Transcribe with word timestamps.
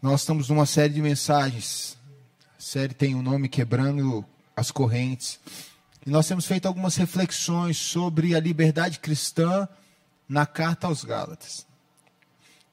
Nós 0.00 0.20
estamos 0.20 0.48
numa 0.48 0.64
série 0.64 0.94
de 0.94 1.02
mensagens. 1.02 1.98
A 2.56 2.62
série 2.62 2.94
tem 2.94 3.16
o 3.16 3.22
nome 3.22 3.48
Quebrando 3.48 4.24
as 4.54 4.70
Correntes. 4.70 5.40
E 6.06 6.10
nós 6.10 6.28
temos 6.28 6.46
feito 6.46 6.66
algumas 6.66 6.94
reflexões 6.94 7.76
sobre 7.76 8.36
a 8.36 8.40
liberdade 8.40 9.00
cristã 9.00 9.68
na 10.28 10.46
carta 10.46 10.86
aos 10.86 11.02
Gálatas. 11.02 11.66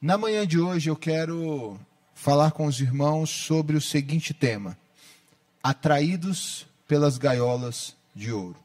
Na 0.00 0.16
manhã 0.16 0.46
de 0.46 0.60
hoje 0.60 0.88
eu 0.88 0.94
quero 0.94 1.76
falar 2.14 2.52
com 2.52 2.64
os 2.66 2.80
irmãos 2.80 3.28
sobre 3.28 3.76
o 3.76 3.80
seguinte 3.80 4.32
tema: 4.32 4.78
Atraídos 5.60 6.64
pelas 6.86 7.18
gaiolas 7.18 7.96
de 8.14 8.30
ouro. 8.30 8.56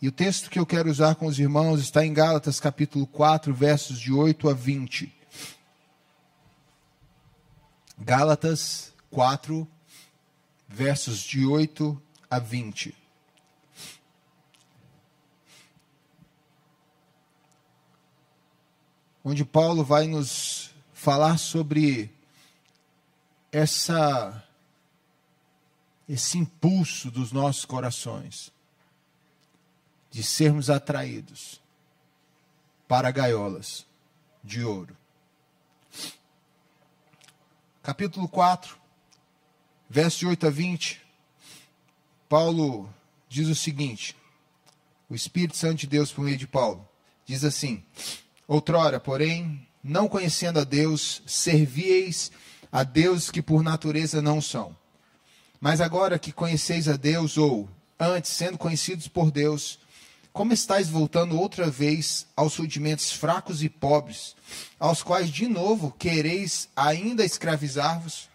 E 0.00 0.08
o 0.08 0.12
texto 0.12 0.48
que 0.48 0.58
eu 0.58 0.64
quero 0.64 0.90
usar 0.90 1.16
com 1.16 1.26
os 1.26 1.38
irmãos 1.38 1.80
está 1.80 2.04
em 2.04 2.14
Gálatas 2.14 2.58
capítulo 2.58 3.06
4, 3.06 3.52
versos 3.52 4.00
de 4.00 4.10
8 4.10 4.48
a 4.48 4.54
20. 4.54 5.23
Gálatas 8.04 8.92
4, 9.10 9.66
versos 10.68 11.20
de 11.20 11.46
8 11.46 12.02
a 12.30 12.38
20. 12.38 12.94
Onde 19.24 19.42
Paulo 19.42 19.82
vai 19.82 20.06
nos 20.06 20.70
falar 20.92 21.38
sobre 21.38 22.14
essa 23.50 24.46
esse 26.06 26.36
impulso 26.36 27.10
dos 27.10 27.32
nossos 27.32 27.64
corações 27.64 28.52
de 30.10 30.22
sermos 30.22 30.68
atraídos 30.68 31.58
para 32.86 33.10
gaiolas 33.10 33.86
de 34.42 34.62
ouro 34.62 34.94
capítulo 37.84 38.26
4, 38.26 38.74
verso 39.90 40.26
8 40.26 40.46
a 40.46 40.50
20, 40.50 41.02
Paulo 42.30 42.88
diz 43.28 43.46
o 43.46 43.54
seguinte: 43.54 44.16
o 45.08 45.14
Espírito 45.14 45.54
Santo 45.54 45.80
de 45.80 45.86
Deus, 45.86 46.10
por 46.10 46.24
meio 46.24 46.38
de 46.38 46.46
Paulo, 46.46 46.88
diz 47.26 47.44
assim: 47.44 47.84
Outrora, 48.48 48.98
porém, 48.98 49.68
não 49.82 50.08
conhecendo 50.08 50.58
a 50.58 50.64
Deus, 50.64 51.22
servieis 51.26 52.32
a 52.72 52.82
deuses 52.82 53.30
que 53.30 53.42
por 53.42 53.62
natureza 53.62 54.22
não 54.22 54.40
são. 54.40 54.74
Mas 55.60 55.82
agora 55.82 56.18
que 56.18 56.32
conheceis 56.32 56.88
a 56.88 56.96
Deus, 56.96 57.36
ou 57.36 57.68
antes, 58.00 58.30
sendo 58.30 58.56
conhecidos 58.56 59.08
por 59.08 59.30
Deus, 59.30 59.78
como 60.34 60.52
estáis 60.52 60.88
voltando 60.88 61.38
outra 61.38 61.70
vez 61.70 62.26
aos 62.34 62.56
rudimentos 62.56 63.12
fracos 63.12 63.62
e 63.62 63.68
pobres, 63.68 64.34
aos 64.80 65.00
quais 65.00 65.30
de 65.30 65.46
novo 65.46 65.94
quereis 65.96 66.68
ainda 66.74 67.24
escravizar-vos? 67.24 68.28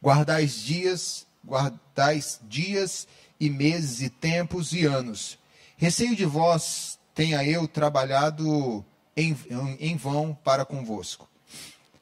Guardais 0.00 0.62
dias, 0.62 1.26
guardais 1.44 2.38
dias 2.44 3.08
e 3.40 3.50
meses 3.50 4.00
e 4.00 4.08
tempos 4.08 4.72
e 4.72 4.84
anos. 4.84 5.36
Receio 5.76 6.14
de 6.14 6.24
vós 6.24 7.00
tenha 7.12 7.44
eu 7.44 7.66
trabalhado 7.66 8.84
em, 9.16 9.36
em 9.80 9.96
vão 9.96 10.38
para 10.44 10.64
convosco. 10.64 11.28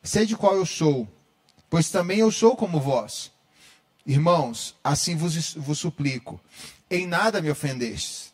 Sede 0.03 0.37
qual 0.37 0.57
eu 0.57 0.67
sou, 0.67 1.09
pois 1.71 1.89
também 1.89 2.19
eu 2.19 2.31
sou 2.31 2.55
como 2.55 2.79
vós. 2.79 3.33
Irmãos, 4.05 4.75
assim 4.85 5.17
vos, 5.17 5.55
vos 5.55 5.79
suplico, 5.79 6.39
em 6.91 7.07
nada 7.07 7.41
me 7.41 7.51
ofendestes 7.51 8.30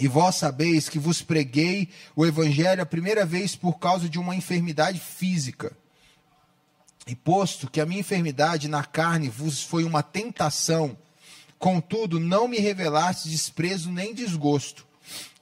e 0.00 0.08
vós 0.08 0.36
sabeis 0.36 0.88
que 0.88 0.98
vos 0.98 1.20
preguei 1.20 1.90
o 2.16 2.24
evangelho 2.24 2.80
a 2.80 2.86
primeira 2.86 3.26
vez 3.26 3.54
por 3.54 3.78
causa 3.78 4.08
de 4.08 4.18
uma 4.18 4.34
enfermidade 4.34 4.98
física. 4.98 5.76
E 7.06 7.14
posto 7.14 7.70
que 7.70 7.82
a 7.82 7.84
minha 7.84 8.00
enfermidade 8.00 8.66
na 8.66 8.82
carne 8.82 9.28
vos 9.28 9.62
foi 9.62 9.84
uma 9.84 10.02
tentação, 10.02 10.96
contudo 11.58 12.18
não 12.18 12.48
me 12.48 12.58
revelaste 12.58 13.28
desprezo 13.28 13.92
nem 13.92 14.14
desgosto. 14.14 14.86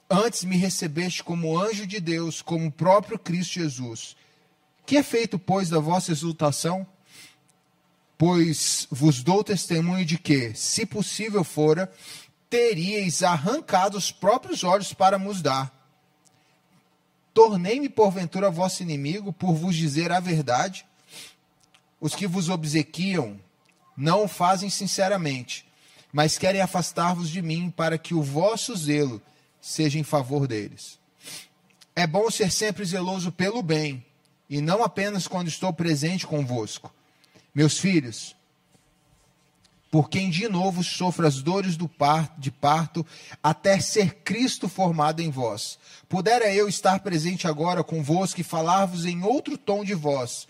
Antes 0.09 0.43
me 0.43 0.57
recebeste 0.57 1.23
como 1.23 1.57
anjo 1.57 1.87
de 1.87 2.01
Deus, 2.01 2.41
como 2.41 2.67
o 2.67 2.71
próprio 2.71 3.17
Cristo 3.17 3.53
Jesus. 3.53 4.17
Que 4.85 4.97
é 4.97 5.03
feito, 5.03 5.39
pois, 5.39 5.69
da 5.69 5.79
vossa 5.79 6.11
exultação? 6.11 6.85
Pois 8.17 8.87
vos 8.91 9.23
dou 9.23 9.41
testemunho 9.41 10.03
de 10.03 10.17
que, 10.17 10.53
se 10.53 10.85
possível 10.85 11.45
fora, 11.45 11.89
teríeis 12.49 13.21
arrancado 13.21 13.97
os 13.97 14.11
próprios 14.11 14.63
olhos 14.63 14.93
para 14.93 15.19
nos 15.19 15.41
dar. 15.41 15.73
Tornei-me 17.33 17.87
porventura 17.87 18.49
vosso 18.49 18.81
inimigo 18.81 19.31
por 19.31 19.53
vos 19.53 19.75
dizer 19.75 20.11
a 20.11 20.19
verdade? 20.19 20.85
Os 22.01 22.15
que 22.15 22.27
vos 22.27 22.49
obsequiam 22.49 23.39
não 23.95 24.23
o 24.23 24.27
fazem 24.27 24.69
sinceramente, 24.69 25.65
mas 26.11 26.37
querem 26.37 26.61
afastar-vos 26.61 27.29
de 27.29 27.41
mim 27.41 27.69
para 27.69 27.97
que 27.97 28.13
o 28.13 28.23
vosso 28.23 28.75
zelo 28.75 29.21
seja 29.61 29.99
em 29.99 30.03
favor 30.03 30.47
deles. 30.47 30.97
É 31.95 32.07
bom 32.07 32.31
ser 32.31 32.51
sempre 32.51 32.85
zeloso 32.85 33.31
pelo 33.31 33.61
bem, 33.61 34.05
e 34.49 34.61
não 34.61 34.83
apenas 34.83 35.27
quando 35.27 35.49
estou 35.49 35.71
presente 35.71 36.25
convosco. 36.25 36.93
Meus 37.53 37.77
filhos, 37.77 38.35
por 39.91 40.09
quem 40.09 40.29
de 40.29 40.47
novo 40.47 40.83
sofra 40.83 41.27
as 41.27 41.41
dores 41.41 41.75
do 41.75 41.87
parto, 41.87 42.39
de 42.39 42.51
parto, 42.51 43.05
até 43.41 43.79
ser 43.79 44.15
Cristo 44.23 44.67
formado 44.69 45.21
em 45.21 45.31
vós. 45.31 45.79
Pudera 46.07 46.53
eu 46.53 46.67
estar 46.67 46.99
presente 46.99 47.47
agora 47.47 47.83
convosco 47.83 48.39
e 48.39 48.43
falar-vos 48.43 49.05
em 49.05 49.23
outro 49.23 49.57
tom 49.57 49.83
de 49.83 49.93
voz, 49.93 50.47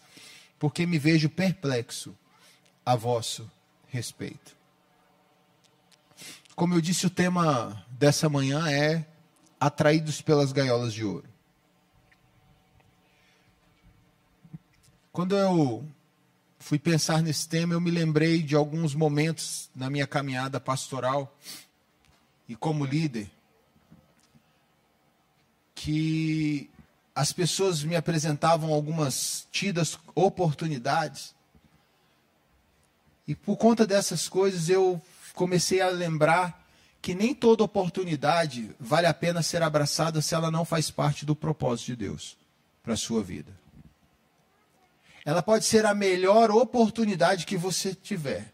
porque 0.57 0.85
me 0.85 0.99
vejo 0.99 1.29
perplexo 1.29 2.13
a 2.85 2.95
vosso 2.95 3.49
respeito. 3.87 4.57
Como 6.55 6.73
eu 6.73 6.81
disse, 6.81 7.05
o 7.05 7.09
tema 7.09 7.85
dessa 7.91 8.27
manhã 8.27 8.69
é 8.69 9.05
Atraídos 9.61 10.21
pelas 10.21 10.53
gaiolas 10.53 10.93
de 10.93 11.03
ouro. 11.03 11.27
Quando 15.11 15.35
eu 15.35 15.85
fui 16.59 16.77
pensar 16.77 17.23
nesse 17.23 17.47
tema, 17.47 17.73
eu 17.73 17.81
me 17.81 17.89
lembrei 17.89 18.43
de 18.43 18.55
alguns 18.55 18.93
momentos 18.93 19.69
na 19.73 19.89
minha 19.89 20.05
caminhada 20.05 20.59
pastoral 20.59 21.35
e 22.47 22.55
como 22.55 22.85
líder 22.85 23.31
que 25.73 26.69
as 27.15 27.31
pessoas 27.31 27.83
me 27.83 27.95
apresentavam 27.95 28.73
algumas 28.73 29.47
tidas 29.51 29.97
oportunidades. 30.13 31.33
E 33.25 33.33
por 33.33 33.57
conta 33.57 33.87
dessas 33.87 34.27
coisas 34.27 34.69
eu 34.69 35.01
comecei 35.33 35.81
a 35.81 35.89
lembrar 35.89 36.67
que 37.01 37.15
nem 37.15 37.33
toda 37.33 37.63
oportunidade 37.63 38.75
vale 38.79 39.07
a 39.07 39.13
pena 39.13 39.41
ser 39.41 39.63
abraçada 39.63 40.21
se 40.21 40.35
ela 40.35 40.51
não 40.51 40.65
faz 40.65 40.91
parte 40.91 41.25
do 41.25 41.35
propósito 41.35 41.87
de 41.87 41.95
Deus 41.95 42.37
para 42.83 42.93
a 42.93 42.97
sua 42.97 43.23
vida. 43.23 43.58
Ela 45.29 45.43
pode 45.43 45.63
ser 45.63 45.85
a 45.85 45.93
melhor 45.93 46.49
oportunidade 46.49 47.45
que 47.45 47.55
você 47.55 47.93
tiver. 47.93 48.51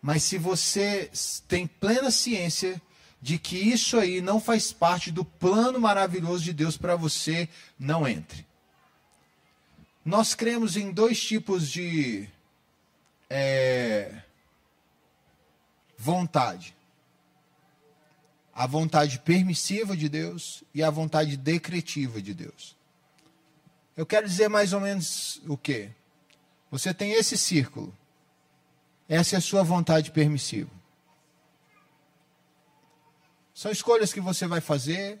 Mas 0.00 0.22
se 0.22 0.38
você 0.38 1.10
tem 1.46 1.66
plena 1.66 2.10
ciência 2.10 2.80
de 3.20 3.38
que 3.38 3.58
isso 3.58 3.98
aí 3.98 4.22
não 4.22 4.40
faz 4.40 4.72
parte 4.72 5.10
do 5.12 5.26
plano 5.26 5.78
maravilhoso 5.78 6.42
de 6.42 6.54
Deus 6.54 6.78
para 6.78 6.96
você, 6.96 7.50
não 7.78 8.08
entre. 8.08 8.46
Nós 10.02 10.34
cremos 10.34 10.74
em 10.74 10.90
dois 10.90 11.20
tipos 11.20 11.70
de 11.70 12.26
é, 13.28 14.22
vontade: 15.98 16.74
a 18.54 18.66
vontade 18.66 19.18
permissiva 19.18 19.94
de 19.94 20.08
Deus 20.08 20.64
e 20.72 20.82
a 20.82 20.88
vontade 20.88 21.36
decretiva 21.36 22.22
de 22.22 22.32
Deus. 22.32 22.77
Eu 23.98 24.06
quero 24.06 24.28
dizer 24.28 24.48
mais 24.48 24.72
ou 24.72 24.78
menos 24.78 25.42
o 25.48 25.56
quê? 25.56 25.90
Você 26.70 26.94
tem 26.94 27.14
esse 27.14 27.36
círculo. 27.36 27.92
Essa 29.08 29.34
é 29.34 29.38
a 29.38 29.40
sua 29.40 29.64
vontade 29.64 30.12
permissiva. 30.12 30.70
São 33.52 33.72
escolhas 33.72 34.12
que 34.12 34.20
você 34.20 34.46
vai 34.46 34.60
fazer. 34.60 35.20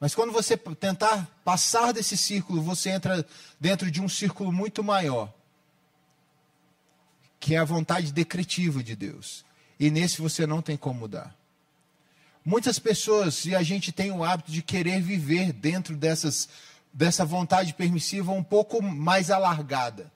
Mas 0.00 0.14
quando 0.14 0.32
você 0.32 0.56
tentar 0.56 1.26
passar 1.44 1.92
desse 1.92 2.16
círculo, 2.16 2.62
você 2.62 2.88
entra 2.88 3.26
dentro 3.60 3.90
de 3.90 4.00
um 4.00 4.08
círculo 4.08 4.50
muito 4.50 4.82
maior, 4.82 5.30
que 7.38 7.54
é 7.54 7.58
a 7.58 7.64
vontade 7.64 8.10
decretiva 8.10 8.82
de 8.82 8.96
Deus. 8.96 9.44
E 9.78 9.90
nesse 9.90 10.22
você 10.22 10.46
não 10.46 10.62
tem 10.62 10.78
como 10.78 11.00
mudar. 11.00 11.36
Muitas 12.42 12.78
pessoas, 12.78 13.44
e 13.44 13.54
a 13.54 13.62
gente 13.62 13.92
tem 13.92 14.10
o 14.12 14.24
hábito 14.24 14.50
de 14.50 14.62
querer 14.62 15.02
viver 15.02 15.52
dentro 15.52 15.94
dessas 15.94 16.48
dessa 16.96 17.26
vontade 17.26 17.74
permissiva 17.74 18.32
um 18.32 18.42
pouco 18.42 18.80
mais 18.82 19.30
alargada. 19.30 20.10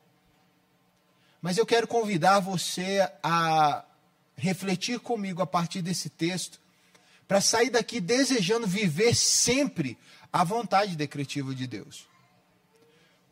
Mas 1.42 1.58
eu 1.58 1.66
quero 1.66 1.86
convidar 1.86 2.40
você 2.40 3.06
a 3.22 3.84
refletir 4.34 4.98
comigo 4.98 5.42
a 5.42 5.46
partir 5.46 5.82
desse 5.82 6.08
texto, 6.08 6.58
para 7.28 7.38
sair 7.42 7.68
daqui 7.68 8.00
desejando 8.00 8.66
viver 8.66 9.14
sempre 9.14 9.98
a 10.32 10.42
vontade 10.42 10.96
decretiva 10.96 11.54
de 11.54 11.66
Deus. 11.66 12.08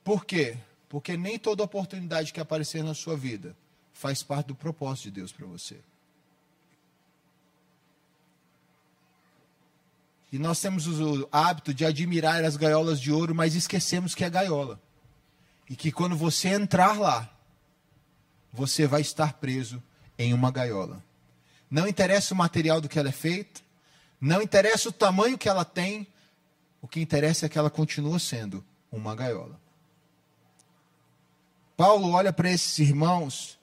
Por 0.05 0.27
quê? 0.27 0.59
Porque 0.87 1.17
nem 1.17 1.39
toda 1.39 1.65
oportunidade 1.65 2.35
que 2.35 2.41
aparecer 2.41 2.85
na 2.85 2.93
sua 2.93 3.17
vida 3.17 3.57
faz 3.95 4.23
parte 4.23 4.49
do 4.49 4.55
propósito 4.55 5.05
de 5.05 5.13
Deus 5.13 5.33
para 5.33 5.47
você. 5.47 5.79
E 10.31 10.39
nós 10.39 10.61
temos 10.61 10.87
o 10.87 11.29
hábito 11.33 11.73
de 11.73 11.85
admirar 11.85 12.45
as 12.45 12.57
gaiolas 12.57 13.01
de 13.01 13.11
ouro, 13.11 13.35
mas 13.35 13.55
esquecemos 13.55 14.15
que 14.15 14.25
é 14.25 14.31
gaiola. 14.31 14.81
E 15.69 15.75
que 15.75 15.91
quando 15.91 16.17
você 16.17 16.49
entrar 16.49 16.99
lá, 16.99 17.31
você 18.53 18.87
vai 18.87 19.01
estar 19.01 19.35
preso 19.35 19.83
em 20.19 20.35
uma 20.35 20.51
gaiola. 20.51 21.03
Não 21.71 21.87
interessa 21.87 22.35
o 22.35 22.37
material 22.37 22.81
do 22.81 22.89
que 22.89 22.99
ela 22.99 23.09
é 23.09 23.13
feita, 23.13 23.61
não 24.21 24.43
interessa 24.43 24.89
o 24.89 24.93
tamanho 24.93 25.39
que 25.39 25.49
ela 25.49 25.65
tem, 25.65 26.07
o 26.81 26.89
que 26.89 27.01
interessa 27.01 27.47
é 27.47 27.49
que 27.49 27.59
ela 27.59 27.71
continua 27.71 28.19
sendo 28.19 28.65
uma 28.91 29.15
gaiola. 29.15 29.61
Paulo 31.77 32.11
olha 32.11 32.33
para 32.33 32.51
esses 32.51 32.79
irmãos 32.79 33.59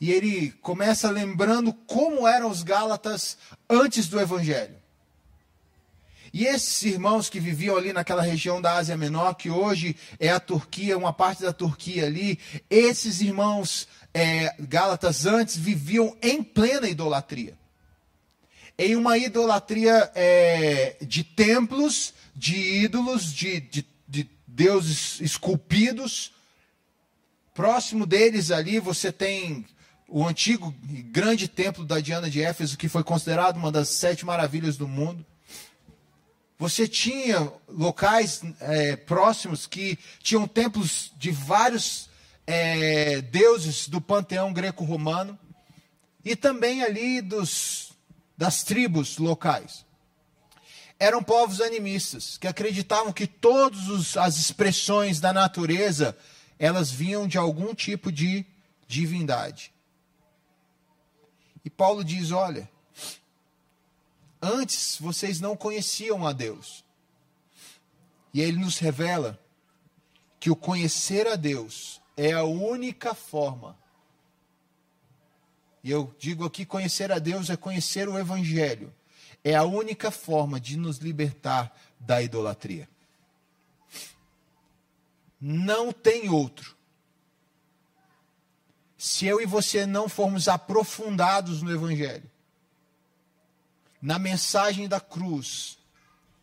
e 0.00 0.10
ele 0.10 0.50
começa 0.62 1.10
lembrando 1.10 1.72
como 1.72 2.26
eram 2.26 2.50
os 2.50 2.62
Gálatas 2.62 3.38
antes 3.68 4.08
do 4.08 4.18
Evangelho. 4.18 4.79
E 6.32 6.46
esses 6.46 6.82
irmãos 6.82 7.28
que 7.28 7.40
viviam 7.40 7.76
ali 7.76 7.92
naquela 7.92 8.22
região 8.22 8.60
da 8.60 8.76
Ásia 8.76 8.96
Menor, 8.96 9.34
que 9.34 9.50
hoje 9.50 9.96
é 10.18 10.28
a 10.28 10.38
Turquia, 10.38 10.96
uma 10.96 11.12
parte 11.12 11.42
da 11.42 11.52
Turquia 11.52 12.06
ali, 12.06 12.38
esses 12.68 13.20
irmãos 13.20 13.88
é, 14.14 14.54
Gálatas 14.60 15.26
antes 15.26 15.56
viviam 15.56 16.16
em 16.22 16.42
plena 16.42 16.88
idolatria. 16.88 17.58
Em 18.78 18.96
uma 18.96 19.18
idolatria 19.18 20.10
é, 20.14 20.96
de 21.02 21.22
templos, 21.24 22.14
de 22.34 22.56
ídolos, 22.56 23.32
de, 23.32 23.60
de, 23.60 23.86
de 24.08 24.30
deuses 24.46 25.20
esculpidos. 25.20 26.32
Próximo 27.52 28.06
deles 28.06 28.50
ali 28.50 28.78
você 28.78 29.12
tem 29.12 29.66
o 30.08 30.26
antigo 30.26 30.74
grande 31.12 31.46
templo 31.46 31.84
da 31.84 32.00
Diana 32.00 32.30
de 32.30 32.42
Éfeso, 32.42 32.78
que 32.78 32.88
foi 32.88 33.04
considerado 33.04 33.56
uma 33.56 33.70
das 33.70 33.88
sete 33.88 34.24
maravilhas 34.24 34.76
do 34.76 34.88
mundo. 34.88 35.24
Você 36.60 36.86
tinha 36.86 37.50
locais 37.66 38.42
é, 38.60 38.94
próximos 38.94 39.66
que 39.66 39.98
tinham 40.22 40.46
templos 40.46 41.10
de 41.16 41.30
vários 41.30 42.10
é, 42.46 43.22
deuses 43.22 43.88
do 43.88 43.98
panteão 43.98 44.52
greco-romano 44.52 45.38
e 46.22 46.36
também 46.36 46.82
ali 46.82 47.22
dos, 47.22 47.92
das 48.36 48.62
tribos 48.62 49.16
locais. 49.16 49.86
Eram 50.98 51.22
povos 51.22 51.62
animistas 51.62 52.36
que 52.36 52.46
acreditavam 52.46 53.10
que 53.10 53.26
todas 53.26 54.18
as 54.18 54.36
expressões 54.36 55.18
da 55.18 55.32
natureza 55.32 56.14
elas 56.58 56.90
vinham 56.90 57.26
de 57.26 57.38
algum 57.38 57.74
tipo 57.74 58.12
de 58.12 58.44
divindade. 58.86 59.72
E 61.64 61.70
Paulo 61.70 62.04
diz: 62.04 62.32
olha, 62.32 62.70
Antes 64.42 64.96
vocês 64.98 65.40
não 65.40 65.56
conheciam 65.56 66.26
a 66.26 66.32
Deus. 66.32 66.84
E 68.32 68.40
ele 68.40 68.58
nos 68.58 68.78
revela 68.78 69.38
que 70.38 70.50
o 70.50 70.56
conhecer 70.56 71.26
a 71.26 71.36
Deus 71.36 72.00
é 72.16 72.32
a 72.32 72.44
única 72.44 73.14
forma. 73.14 73.76
E 75.82 75.90
eu 75.90 76.14
digo 76.18 76.44
aqui: 76.44 76.64
conhecer 76.64 77.12
a 77.12 77.18
Deus 77.18 77.50
é 77.50 77.56
conhecer 77.56 78.08
o 78.08 78.18
Evangelho. 78.18 78.94
É 79.42 79.54
a 79.54 79.64
única 79.64 80.10
forma 80.10 80.60
de 80.60 80.76
nos 80.76 80.98
libertar 80.98 81.74
da 81.98 82.22
idolatria. 82.22 82.88
Não 85.40 85.90
tem 85.90 86.28
outro. 86.28 86.76
Se 88.98 89.26
eu 89.26 89.40
e 89.40 89.46
você 89.46 89.86
não 89.86 90.10
formos 90.10 90.46
aprofundados 90.46 91.62
no 91.62 91.72
Evangelho, 91.72 92.29
na 94.00 94.18
mensagem 94.18 94.88
da 94.88 95.00
cruz, 95.00 95.78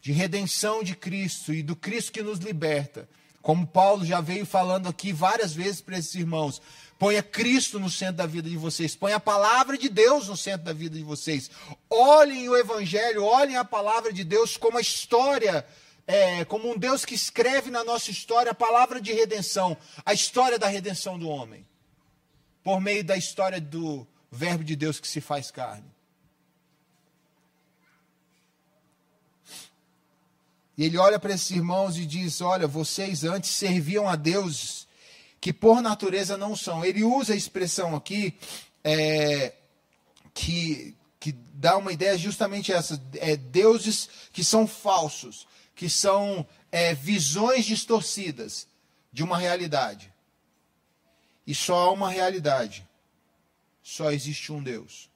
de 0.02 0.12
redenção 0.12 0.84
de 0.84 0.96
Cristo 0.96 1.54
e 1.54 1.64
do 1.64 1.76
Cristo 1.76 2.12
que 2.12 2.22
nos 2.22 2.40
liberta, 2.40 3.10
como 3.42 3.66
Paulo 3.66 4.06
já 4.06 4.20
veio 4.20 4.46
falando 4.46 4.90
aqui 4.90 5.12
várias 5.14 5.54
vezes 5.54 5.82
para 5.82 5.98
esses 5.98 6.14
irmãos, 6.16 6.62
ponha 7.00 7.24
Cristo 7.24 7.80
no 7.80 7.90
centro 7.90 8.18
da 8.18 8.26
vida 8.26 8.50
de 8.50 8.58
vocês, 8.58 8.96
ponha 8.96 9.16
a 9.16 9.22
palavra 9.22 9.78
de 9.78 9.90
Deus 9.90 10.28
no 10.28 10.36
centro 10.36 10.66
da 10.66 10.74
vida 10.74 10.98
de 10.98 11.04
vocês. 11.04 11.50
Olhem 11.90 12.50
o 12.50 12.58
Evangelho, 12.58 13.24
olhem 13.24 13.56
a 13.56 13.66
palavra 13.66 14.12
de 14.12 14.24
Deus 14.24 14.58
como 14.58 14.78
a 14.78 14.82
história, 14.82 15.66
é, 16.06 16.44
como 16.46 16.70
um 16.70 16.78
Deus 16.78 17.06
que 17.06 17.16
escreve 17.16 17.72
na 17.72 17.84
nossa 17.84 18.12
história 18.12 18.52
a 18.52 18.56
palavra 18.56 19.00
de 19.00 19.14
redenção, 19.14 19.78
a 20.06 20.14
história 20.14 20.60
da 20.60 20.68
redenção 20.68 21.18
do 21.18 21.30
homem, 21.30 21.66
por 22.64 22.82
meio 22.82 23.04
da 23.04 23.16
história 23.16 23.62
do 23.62 24.06
Verbo 24.30 24.64
de 24.64 24.76
Deus 24.76 25.00
que 25.00 25.08
se 25.08 25.22
faz 25.22 25.52
carne. 25.52 25.97
E 30.78 30.86
ele 30.86 30.98
olha 30.98 31.18
para 31.18 31.34
esses 31.34 31.50
irmãos 31.50 31.98
e 31.98 32.06
diz: 32.06 32.40
Olha, 32.40 32.68
vocês 32.68 33.24
antes 33.24 33.50
serviam 33.50 34.08
a 34.08 34.16
Deus 34.16 34.88
que 35.42 35.52
por 35.52 35.82
natureza 35.82 36.38
não 36.38 36.56
são. 36.56 36.86
Ele 36.86 37.04
usa 37.04 37.34
a 37.34 37.38
expressão 37.38 37.96
aqui 37.96 38.38
é, 38.84 39.54
que, 40.34 40.96
que 41.20 41.32
dá 41.32 41.78
uma 41.78 41.92
ideia 41.92 42.16
justamente 42.18 42.72
essa: 42.72 43.02
é, 43.16 43.36
deuses 43.36 44.08
que 44.32 44.44
são 44.44 44.68
falsos, 44.68 45.48
que 45.76 45.90
são 45.90 46.46
é, 46.72 46.94
visões 46.94 47.66
distorcidas 47.66 48.68
de 49.12 49.24
uma 49.24 49.38
realidade. 49.38 50.14
E 51.46 51.56
só 51.56 51.86
há 51.86 51.92
uma 51.92 52.12
realidade. 52.12 52.88
Só 53.82 54.12
existe 54.12 54.52
um 54.52 54.62
Deus. 54.62 55.10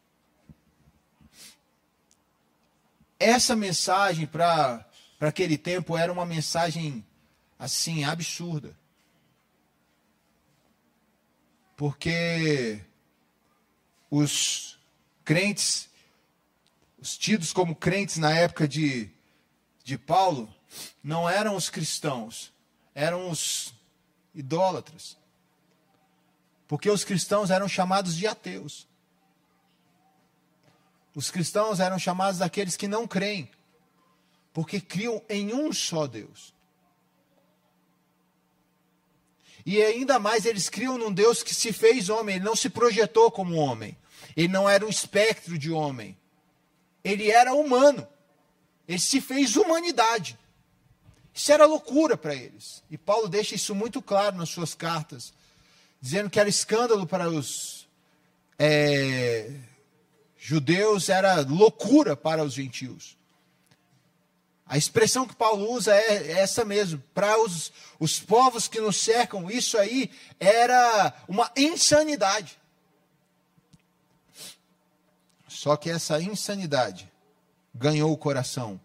Essa 3.19 3.56
mensagem 3.56 4.25
para 4.25 4.84
para 5.21 5.29
aquele 5.29 5.56
tempo 5.56 5.95
era 5.95 6.12
uma 6.12 6.25
mensagem 6.25 7.06
assim 7.59 8.03
absurda. 8.03 8.75
Porque 11.77 12.81
os 14.09 14.79
crentes, 15.23 15.88
os 17.00 17.15
tidos 17.15 17.53
como 17.53 17.75
crentes 17.75 18.18
na 18.18 18.31
época 18.31 18.68
de, 18.68 19.12
de 19.84 19.96
Paulo, 19.96 20.51
não 21.03 21.29
eram 21.29 21.55
os 21.55 21.69
cristãos, 21.69 22.51
eram 22.96 23.29
os 23.29 23.75
idólatras. 24.34 25.15
Porque 26.67 26.89
os 26.89 27.03
cristãos 27.03 27.51
eram 27.51 27.67
chamados 27.67 28.15
de 28.15 28.25
ateus. 28.25 28.88
Os 31.13 31.29
cristãos 31.29 31.79
eram 31.79 32.00
chamados 32.00 32.39
daqueles 32.39 32.75
que 32.75 32.88
não 32.88 33.07
creem 33.07 33.51
porque 34.53 34.79
criam 34.79 35.22
em 35.29 35.53
um 35.53 35.72
só 35.72 36.08
Deus. 36.08 36.53
E 39.65 39.81
ainda 39.81 40.20
mais, 40.20 40.46
eles 40.46 40.70
criam 40.70 40.98
num 40.98 41.13
Deus 41.13 41.43
que 41.43 41.53
se 41.53 41.72
fez 41.72 42.10
homem, 42.10 42.36
ele 42.36 42.46
não 42.46 42.55
se 42.55 42.70
projetou 42.70 43.29
como 43.31 43.55
homem. 43.55 43.98
Ele 44.36 44.48
não 44.48 44.67
era 44.67 44.86
um 44.86 44.89
espectro 44.89 45.58
de 45.58 45.72
homem. 45.72 46.17
Ele 47.03 47.29
era 47.29 47.53
humano. 47.53 48.08
Ele 48.88 49.00
se 49.00 49.22
fez 49.22 49.55
humanidade. 49.55 50.38
Isso 51.34 51.51
era 51.51 51.65
loucura 51.65 52.17
para 52.17 52.36
eles. 52.36 52.84
E 52.89 52.98
Paulo 52.98 53.27
deixa 53.27 53.55
isso 53.55 53.74
muito 53.74 54.01
claro 54.01 54.36
nas 54.36 54.50
suas 54.50 54.74
cartas, 54.74 55.34
dizendo 56.01 56.29
que 56.29 56.39
era 56.39 56.50
escândalo 56.50 57.08
para 57.08 57.29
os 57.29 57.88
é, 58.60 59.51
judeus, 60.38 61.10
era 61.10 61.41
loucura 61.41 62.15
para 62.15 62.43
os 62.43 62.53
gentios. 62.53 63.17
A 64.72 64.78
expressão 64.78 65.28
que 65.28 65.36
Paulo 65.36 65.70
usa 65.70 65.94
é 65.94 66.32
essa 66.32 66.63
mesmo. 66.63 67.04
Para 67.13 67.38
os, 67.38 67.74
os 68.00 68.22
povos 68.22 68.70
que 68.70 68.80
nos 68.80 68.96
cercam, 68.96 69.51
isso 69.51 69.78
aí 69.78 70.10
era 70.40 71.13
uma 71.28 71.51
insanidade. 71.58 72.58
Só 75.46 75.75
que 75.75 75.90
essa 75.90 76.22
insanidade 76.22 77.12
ganhou 77.75 78.13
o 78.13 78.18
coração 78.18 78.80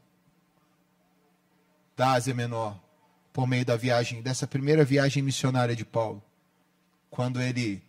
da 1.97 2.15
Ásia 2.15 2.35
Menor 2.35 2.77
por 3.33 3.47
meio 3.47 3.65
da 3.65 3.77
viagem, 3.77 4.21
dessa 4.21 4.45
primeira 4.45 4.85
viagem 4.85 5.23
missionária 5.23 5.77
de 5.77 5.85
Paulo, 5.85 6.21
quando 7.09 7.41
ele 7.41 7.81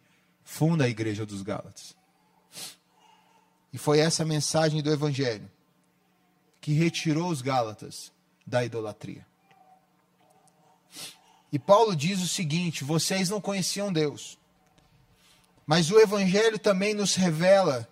funda 0.43 0.83
a 0.83 0.87
igreja 0.87 1.25
dos 1.25 1.41
Gálatas. 1.41 1.95
E 3.73 3.77
foi 3.79 3.97
essa 3.97 4.23
mensagem 4.23 4.83
do 4.83 4.93
Evangelho 4.93 5.49
que 6.67 6.73
retirou 6.73 7.29
os 7.29 7.41
Gálatas 7.41 8.11
da 8.45 8.61
idolatria. 8.61 9.25
E 11.49 11.57
Paulo 11.57 11.95
diz 11.95 12.21
o 12.21 12.27
seguinte: 12.27 12.83
vocês 12.83 13.29
não 13.29 13.39
conheciam 13.39 13.89
Deus, 13.89 14.37
mas 15.65 15.89
o 15.89 15.97
Evangelho 15.97 16.59
também 16.59 16.93
nos 16.93 17.15
revela 17.15 17.87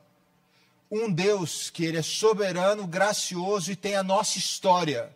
um 0.92 1.10
Deus 1.10 1.70
que 1.70 1.86
ele 1.86 2.00
é 2.00 2.02
soberano, 2.02 2.86
gracioso 2.86 3.72
e 3.72 3.78
tem 3.78 3.96
a 3.96 4.04
nossa 4.04 4.38
história 4.38 5.16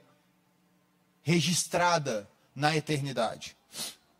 registrada 1.21 2.29
na 2.55 2.77
eternidade. 2.77 3.57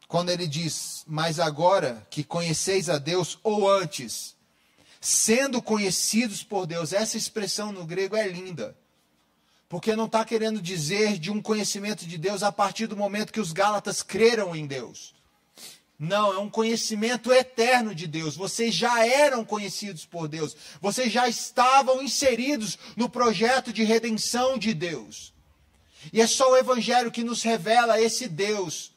quando 0.06 0.32
ele 0.32 0.48
diz: 0.48 1.06
Mas 1.08 1.40
agora 1.40 2.06
que 2.10 2.26
conheceis 2.26 2.90
a 2.90 2.98
Deus, 2.98 3.40
ou 3.42 3.72
antes, 3.72 4.36
sendo 5.00 5.62
conhecidos 5.62 6.44
por 6.44 6.68
Deus. 6.68 6.92
Essa 6.92 7.16
expressão 7.16 7.72
no 7.72 7.86
grego 7.86 8.18
é 8.18 8.28
linda. 8.28 8.76
Porque 9.70 9.96
não 9.96 10.08
está 10.08 10.26
querendo 10.26 10.60
dizer 10.60 11.20
de 11.20 11.30
um 11.30 11.40
conhecimento 11.40 12.06
de 12.08 12.18
Deus 12.18 12.42
a 12.42 12.52
partir 12.52 12.88
do 12.88 12.98
momento 12.98 13.32
que 13.32 13.40
os 13.40 13.54
Gálatas 13.54 14.02
creram 14.02 14.56
em 14.56 14.66
Deus. 14.66 15.14
Não, 15.98 16.34
é 16.34 16.40
um 16.40 16.50
conhecimento 16.50 17.32
eterno 17.32 17.94
de 17.94 18.08
Deus. 18.08 18.36
Vocês 18.36 18.74
já 18.74 19.06
eram 19.06 19.46
conhecidos 19.46 20.06
por 20.06 20.28
Deus. 20.28 20.56
Vocês 20.82 21.12
já 21.12 21.28
estavam 21.28 22.02
inseridos 22.02 22.80
no 22.96 23.10
projeto 23.10 23.72
de 23.72 23.84
redenção 23.84 24.58
de 24.58 24.74
Deus. 24.74 25.34
E 26.12 26.20
é 26.20 26.26
só 26.26 26.52
o 26.52 26.58
Evangelho 26.58 27.12
que 27.12 27.24
nos 27.24 27.44
revela 27.44 28.02
esse 28.02 28.28
Deus 28.28 28.94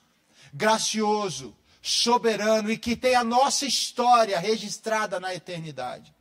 gracioso, 0.55 1.55
soberano 1.83 2.71
e 2.71 2.79
que 2.79 2.95
tem 2.95 3.15
a 3.15 3.25
nossa 3.25 3.67
história 3.67 4.39
registrada 4.39 5.19
na 5.19 5.35
eternidade. 5.35 6.15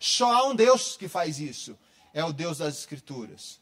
Só 0.00 0.32
há 0.32 0.48
um 0.48 0.54
Deus 0.54 0.96
que 0.96 1.08
faz 1.08 1.38
isso. 1.38 1.78
É 2.12 2.24
o 2.24 2.32
Deus 2.32 2.58
das 2.58 2.76
Escrituras. 2.76 3.60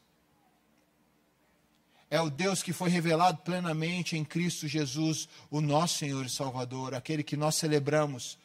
É 2.09 2.21
o 2.21 2.29
Deus 2.29 2.63
que 2.63 2.71
foi 2.71 2.89
revelado 2.89 3.39
plenamente 3.39 4.15
em 4.15 4.23
Cristo 4.23 4.67
Jesus, 4.67 5.27
o 5.51 5.59
nosso 5.59 5.97
Senhor 5.97 6.25
e 6.25 6.29
Salvador, 6.29 6.95
aquele 6.95 7.21
que 7.21 7.35
nós 7.35 7.55
celebramos 7.55 8.37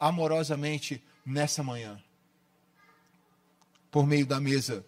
amorosamente 0.00 1.02
nessa 1.24 1.62
manhã, 1.62 2.02
por 3.90 4.06
meio 4.06 4.24
da 4.24 4.40
mesa 4.40 4.84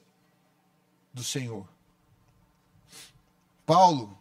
do 1.13 1.23
Senhor. 1.23 1.69
Paulo 3.67 4.19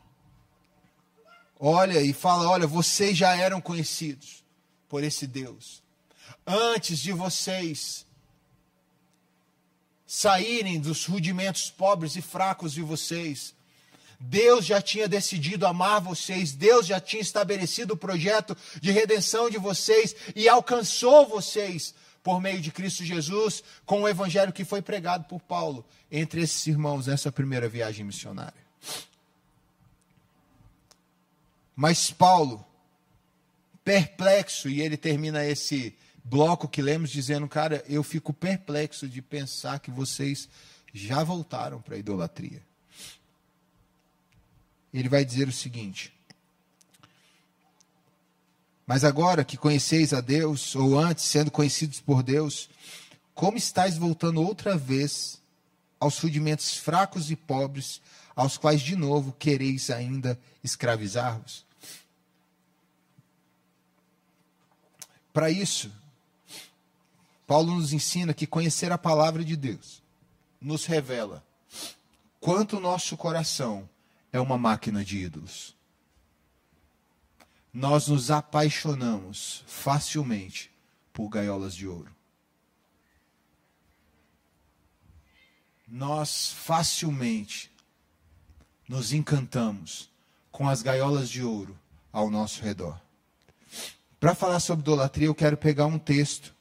olha 1.59 2.01
e 2.01 2.11
fala: 2.11 2.49
Olha, 2.49 2.67
vocês 2.67 3.17
já 3.17 3.35
eram 3.35 3.61
conhecidos 3.61 4.43
por 4.89 5.03
esse 5.03 5.25
Deus. 5.25 5.81
Antes 6.45 6.99
de 6.99 7.13
vocês 7.13 8.05
saírem 10.13 10.77
dos 10.77 11.05
rudimentos 11.05 11.69
pobres 11.69 12.17
e 12.17 12.21
fracos 12.21 12.73
de 12.73 12.81
vocês, 12.81 13.55
Deus 14.19 14.65
já 14.65 14.81
tinha 14.81 15.07
decidido 15.07 15.65
amar 15.65 16.01
vocês, 16.01 16.51
Deus 16.51 16.85
já 16.85 16.99
tinha 16.99 17.21
estabelecido 17.21 17.93
o 17.93 17.97
projeto 17.97 18.55
de 18.81 18.91
redenção 18.91 19.49
de 19.49 19.57
vocês 19.57 20.13
e 20.35 20.49
alcançou 20.49 21.25
vocês 21.29 21.95
por 22.21 22.41
meio 22.41 22.59
de 22.59 22.71
Cristo 22.71 23.05
Jesus 23.05 23.63
com 23.85 24.01
o 24.01 24.07
evangelho 24.07 24.51
que 24.51 24.65
foi 24.65 24.81
pregado 24.81 25.23
por 25.29 25.39
Paulo 25.39 25.85
entre 26.11 26.41
esses 26.41 26.67
irmãos 26.67 27.07
nessa 27.07 27.31
primeira 27.31 27.69
viagem 27.69 28.05
missionária. 28.05 28.53
Mas 31.73 32.11
Paulo, 32.11 32.65
perplexo, 33.81 34.67
e 34.67 34.81
ele 34.81 34.97
termina 34.97 35.45
esse 35.45 35.95
bloco 36.23 36.67
que 36.67 36.81
lemos 36.81 37.09
dizendo, 37.09 37.47
cara, 37.47 37.83
eu 37.87 38.03
fico 38.03 38.33
perplexo 38.33 39.07
de 39.07 39.21
pensar 39.21 39.79
que 39.79 39.91
vocês 39.91 40.47
já 40.93 41.23
voltaram 41.23 41.81
para 41.81 41.95
a 41.95 41.99
idolatria. 41.99 42.61
Ele 44.93 45.07
vai 45.07 45.23
dizer 45.23 45.47
o 45.47 45.53
seguinte: 45.53 46.13
Mas 48.85 49.03
agora 49.03 49.45
que 49.45 49.57
conheceis 49.57 50.13
a 50.13 50.21
Deus, 50.21 50.75
ou 50.75 50.99
antes 50.99 51.25
sendo 51.25 51.49
conhecidos 51.49 52.01
por 52.01 52.21
Deus, 52.21 52.69
como 53.33 53.57
estáis 53.57 53.97
voltando 53.97 54.41
outra 54.41 54.77
vez 54.77 55.41
aos 55.99 56.17
rudimentos 56.17 56.75
fracos 56.75 57.31
e 57.31 57.35
pobres, 57.35 58.01
aos 58.35 58.57
quais 58.57 58.81
de 58.81 58.95
novo 58.95 59.31
quereis 59.33 59.89
ainda 59.89 60.37
escravizar-vos? 60.63 61.65
Para 65.31 65.49
isso, 65.49 65.91
Paulo 67.51 67.75
nos 67.75 67.91
ensina 67.91 68.33
que 68.33 68.47
conhecer 68.47 68.93
a 68.93 68.97
palavra 68.97 69.43
de 69.43 69.57
Deus 69.57 70.01
nos 70.61 70.85
revela 70.85 71.45
quanto 72.39 72.77
o 72.77 72.79
nosso 72.79 73.17
coração 73.17 73.89
é 74.31 74.39
uma 74.39 74.57
máquina 74.57 75.03
de 75.03 75.17
ídolos. 75.17 75.75
Nós 77.73 78.07
nos 78.07 78.31
apaixonamos 78.31 79.65
facilmente 79.67 80.71
por 81.11 81.27
gaiolas 81.27 81.75
de 81.75 81.85
ouro. 81.85 82.15
Nós 85.85 86.53
facilmente 86.53 87.69
nos 88.87 89.11
encantamos 89.11 90.09
com 90.53 90.69
as 90.69 90.81
gaiolas 90.81 91.29
de 91.29 91.43
ouro 91.43 91.77
ao 92.13 92.29
nosso 92.29 92.61
redor. 92.61 92.97
Para 94.21 94.33
falar 94.33 94.61
sobre 94.61 94.83
idolatria, 94.83 95.27
eu 95.27 95.35
quero 95.35 95.57
pegar 95.57 95.85
um 95.85 95.99
texto, 95.99 96.55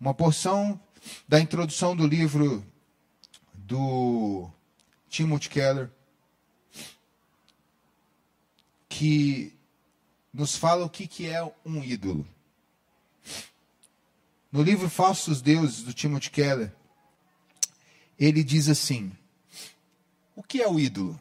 uma 0.00 0.14
porção 0.14 0.80
da 1.28 1.38
introdução 1.38 1.94
do 1.94 2.06
livro 2.06 2.64
do 3.52 4.50
Timothy 5.08 5.50
Keller, 5.50 5.90
que 8.88 9.52
nos 10.32 10.56
fala 10.56 10.86
o 10.86 10.90
que, 10.90 11.06
que 11.06 11.26
é 11.26 11.42
um 11.64 11.84
ídolo. 11.84 12.26
No 14.50 14.62
livro 14.62 14.88
Falsos 14.88 15.42
Deuses, 15.42 15.82
do 15.82 15.92
Timothy 15.92 16.30
Keller, 16.30 16.72
ele 18.18 18.42
diz 18.42 18.68
assim: 18.68 19.12
O 20.34 20.42
que 20.42 20.62
é 20.62 20.68
o 20.68 20.80
ídolo? 20.80 21.20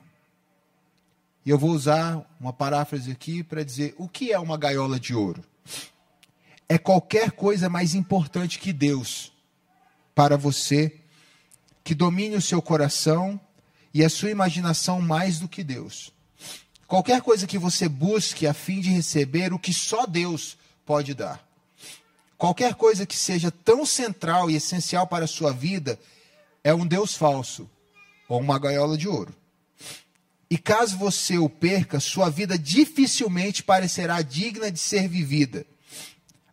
E 1.45 1.49
eu 1.49 1.57
vou 1.57 1.71
usar 1.71 2.25
uma 2.39 2.53
paráfrase 2.53 3.11
aqui 3.11 3.43
para 3.43 3.63
dizer 3.63 3.93
o 3.97 4.07
que 4.07 4.31
é 4.31 4.39
uma 4.39 4.57
gaiola 4.57 4.99
de 4.99 5.13
ouro. 5.13 5.43
É 6.69 6.77
qualquer 6.77 7.31
coisa 7.31 7.67
mais 7.67 7.95
importante 7.95 8.59
que 8.59 8.71
Deus 8.71 9.33
para 10.13 10.37
você, 10.37 10.93
que 11.83 11.95
domine 11.95 12.35
o 12.35 12.41
seu 12.41 12.61
coração 12.61 13.39
e 13.93 14.03
a 14.03 14.09
sua 14.09 14.29
imaginação 14.29 15.01
mais 15.01 15.39
do 15.39 15.47
que 15.47 15.63
Deus. 15.63 16.11
Qualquer 16.85 17.21
coisa 17.21 17.47
que 17.47 17.57
você 17.57 17.87
busque 17.87 18.45
a 18.45 18.53
fim 18.53 18.81
de 18.81 18.89
receber 18.89 19.53
o 19.53 19.57
que 19.59 19.73
só 19.73 20.05
Deus 20.05 20.57
pode 20.85 21.13
dar. 21.13 21.43
Qualquer 22.37 22.75
coisa 22.75 23.05
que 23.05 23.17
seja 23.17 23.51
tão 23.51 23.85
central 23.85 24.49
e 24.51 24.55
essencial 24.55 25.07
para 25.07 25.25
a 25.25 25.27
sua 25.27 25.51
vida 25.51 25.99
é 26.63 26.73
um 26.73 26.85
Deus 26.85 27.15
falso 27.15 27.69
ou 28.27 28.39
uma 28.39 28.59
gaiola 28.59 28.97
de 28.97 29.07
ouro. 29.07 29.33
E 30.49 30.57
caso 30.57 30.97
você 30.97 31.37
o 31.37 31.47
perca, 31.47 31.99
sua 31.99 32.29
vida 32.29 32.57
dificilmente 32.57 33.63
parecerá 33.63 34.21
digna 34.21 34.71
de 34.71 34.79
ser 34.79 35.07
vivida. 35.07 35.65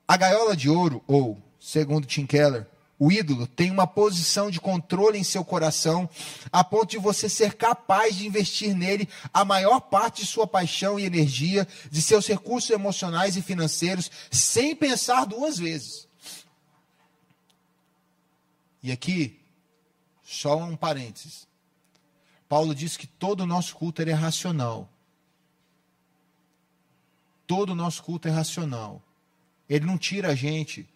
A 0.07 0.17
gaiola 0.17 0.57
de 0.57 0.69
ouro, 0.69 1.03
ou, 1.07 1.41
segundo 1.59 2.07
Tim 2.07 2.27
Keller, 2.27 2.67
o 2.99 3.13
ídolo 3.13 3.47
tem 3.47 3.71
uma 3.71 3.87
posição 3.87 4.51
de 4.51 4.61
controle 4.61 5.19
em 5.19 5.25
seu 5.25 5.45
coração, 5.45 6.09
a 6.51 6.65
ponto 6.65 6.91
de 6.91 6.99
você 6.99 7.29
ser 7.29 7.55
capaz 7.55 8.17
de 8.17 8.27
investir 8.27 8.75
nele 8.75 9.09
a 9.35 9.45
maior 9.45 9.81
parte 9.81 10.23
de 10.23 10.29
sua 10.29 10.47
paixão 10.47 10.99
e 10.99 11.05
energia, 11.05 11.69
de 11.91 12.01
seus 12.01 12.27
recursos 12.27 12.71
emocionais 12.71 13.37
e 13.37 13.43
financeiros, 13.43 14.11
sem 14.31 14.75
pensar 14.75 15.27
duas 15.27 15.59
vezes. 15.59 16.09
E 18.83 18.91
aqui, 18.91 19.41
só 20.23 20.57
um 20.57 20.77
parênteses. 20.77 21.47
Paulo 22.49 22.75
diz 22.75 22.97
que 22.97 23.07
todo 23.07 23.41
o 23.41 23.47
nosso 23.47 23.75
culto 23.75 24.01
é 24.01 24.13
racional. 24.13 24.89
Todo 27.47 27.71
o 27.71 27.75
nosso 27.75 28.03
culto 28.03 28.29
é 28.29 28.31
racional. 28.31 29.03
Ele 29.69 29.85
não 29.85 29.99
tira 29.99 30.29
a 30.29 30.35
gente 30.35 30.89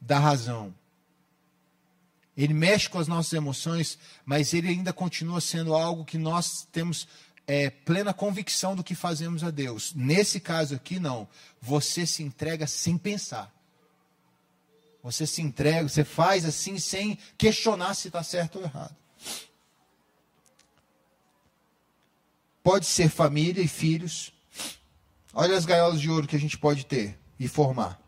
da 0.00 0.18
razão. 0.18 0.74
Ele 2.36 2.54
mexe 2.54 2.88
com 2.88 2.98
as 2.98 3.08
nossas 3.08 3.32
emoções, 3.32 3.98
mas 4.24 4.54
ele 4.54 4.68
ainda 4.68 4.92
continua 4.92 5.40
sendo 5.40 5.74
algo 5.74 6.04
que 6.04 6.16
nós 6.16 6.66
temos 6.72 7.06
é, 7.46 7.68
plena 7.68 8.14
convicção 8.14 8.74
do 8.74 8.84
que 8.84 8.94
fazemos 8.94 9.44
a 9.44 9.50
Deus. 9.50 9.92
Nesse 9.94 10.40
caso 10.40 10.74
aqui, 10.74 10.98
não. 10.98 11.28
Você 11.60 12.06
se 12.06 12.22
entrega 12.22 12.66
sem 12.66 12.96
pensar. 12.96 13.52
Você 15.02 15.26
se 15.26 15.42
entrega, 15.42 15.88
você 15.88 16.04
faz 16.04 16.44
assim 16.44 16.78
sem 16.78 17.18
questionar 17.36 17.94
se 17.94 18.08
está 18.08 18.22
certo 18.22 18.58
ou 18.58 18.64
errado. 18.64 18.96
Pode 22.62 22.86
ser 22.86 23.08
família 23.08 23.62
e 23.62 23.68
filhos. 23.68 24.32
Olha 25.34 25.56
as 25.56 25.66
gaiolas 25.66 26.00
de 26.00 26.08
ouro 26.08 26.28
que 26.28 26.36
a 26.36 26.40
gente 26.40 26.56
pode 26.56 26.86
ter 26.86 27.21
e 27.44 27.48
formar. 27.48 28.00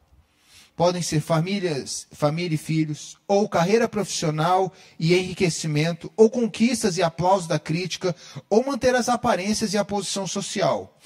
Podem 0.77 1.03
ser 1.03 1.21
famílias, 1.21 2.07
família 2.11 2.57
e 2.57 2.59
filhos, 2.59 3.17
ou 3.29 3.49
carreira 3.49 3.89
profissional 3.89 4.73
e 4.99 5.15
enriquecimento, 5.15 6.13
ou 6.17 6.29
conquistas 6.29 6.97
e 6.97 7.03
aplausos 7.03 7.47
da 7.47 7.61
crítica, 7.61 8.15
ou 8.51 8.65
manter 8.65 8.95
as 8.95 9.09
aparências 9.09 9.73
e 9.73 9.79
a 9.79 9.85
posição 9.85 10.27
social. 10.27 10.99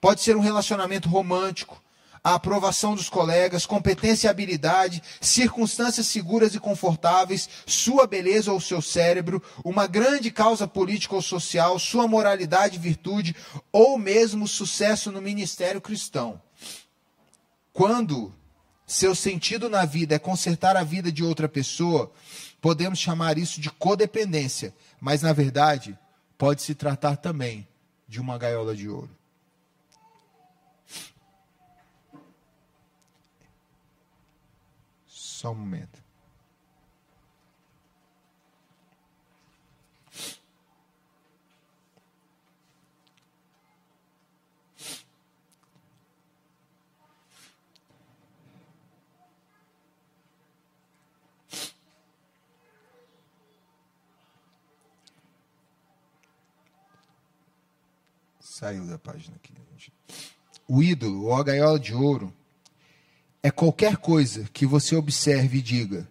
Pode 0.00 0.20
ser 0.20 0.36
um 0.36 0.40
relacionamento 0.40 1.08
romântico, 1.08 1.82
a 2.22 2.34
aprovação 2.34 2.96
dos 2.96 3.08
colegas, 3.08 3.66
competência 3.66 4.26
e 4.26 4.30
habilidade, 4.30 5.02
circunstâncias 5.20 6.08
seguras 6.08 6.54
e 6.56 6.60
confortáveis, 6.60 7.48
sua 7.64 8.04
beleza 8.04 8.52
ou 8.52 8.60
seu 8.60 8.82
cérebro, 8.82 9.40
uma 9.64 9.86
grande 9.86 10.30
causa 10.32 10.66
política 10.66 11.14
ou 11.14 11.22
social, 11.22 11.78
sua 11.78 12.08
moralidade 12.08 12.76
e 12.76 12.80
virtude, 12.80 13.34
ou 13.72 13.96
mesmo 13.96 14.46
sucesso 14.48 15.12
no 15.12 15.22
ministério 15.22 15.80
cristão. 15.80 16.40
Quando 17.76 18.34
seu 18.86 19.14
sentido 19.14 19.68
na 19.68 19.84
vida 19.84 20.14
é 20.14 20.18
consertar 20.18 20.78
a 20.78 20.82
vida 20.82 21.12
de 21.12 21.22
outra 21.22 21.46
pessoa, 21.46 22.10
podemos 22.58 22.98
chamar 22.98 23.36
isso 23.36 23.60
de 23.60 23.70
codependência, 23.70 24.74
mas 24.98 25.20
na 25.20 25.34
verdade 25.34 25.94
pode 26.38 26.62
se 26.62 26.74
tratar 26.74 27.16
também 27.16 27.68
de 28.08 28.18
uma 28.18 28.38
gaiola 28.38 28.74
de 28.74 28.88
ouro. 28.88 29.10
Só 35.06 35.52
um 35.52 35.56
momento. 35.56 36.05
Saiu 58.58 58.86
da 58.86 58.98
página 58.98 59.36
aqui. 59.36 59.52
Gente. 59.76 59.92
O 60.66 60.82
ídolo, 60.82 61.24
ou 61.24 61.34
a 61.34 61.42
gaiola 61.42 61.78
de 61.78 61.92
ouro, 61.92 62.32
é 63.42 63.50
qualquer 63.50 63.98
coisa 63.98 64.48
que 64.50 64.64
você 64.64 64.96
observe 64.96 65.58
e 65.58 65.60
diga, 65.60 66.08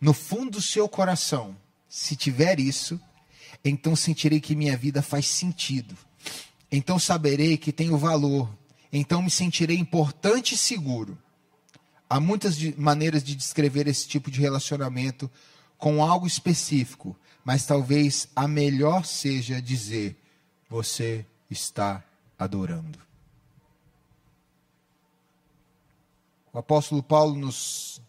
no 0.00 0.14
fundo 0.14 0.52
do 0.52 0.62
seu 0.62 0.88
coração, 0.88 1.56
se 1.88 2.14
tiver 2.14 2.60
isso, 2.60 3.00
então 3.64 3.96
sentirei 3.96 4.38
que 4.38 4.54
minha 4.54 4.76
vida 4.76 5.02
faz 5.02 5.26
sentido. 5.26 5.98
Então 6.70 7.00
saberei 7.00 7.56
que 7.56 7.72
tenho 7.72 7.98
valor. 7.98 8.48
Então 8.92 9.20
me 9.20 9.30
sentirei 9.30 9.76
importante 9.76 10.54
e 10.54 10.56
seguro. 10.56 11.18
Há 12.08 12.20
muitas 12.20 12.56
de, 12.56 12.78
maneiras 12.78 13.24
de 13.24 13.34
descrever 13.34 13.88
esse 13.88 14.06
tipo 14.06 14.30
de 14.30 14.40
relacionamento 14.40 15.28
com 15.76 16.00
algo 16.00 16.28
específico, 16.28 17.18
mas 17.44 17.66
talvez 17.66 18.28
a 18.36 18.46
melhor 18.46 19.04
seja 19.04 19.60
dizer: 19.60 20.16
você 20.70 21.26
está 21.50 22.04
adorando. 22.38 22.98
O 26.52 26.58
apóstolo 26.58 27.02
Paulo 27.02 27.34
nos 27.36 28.00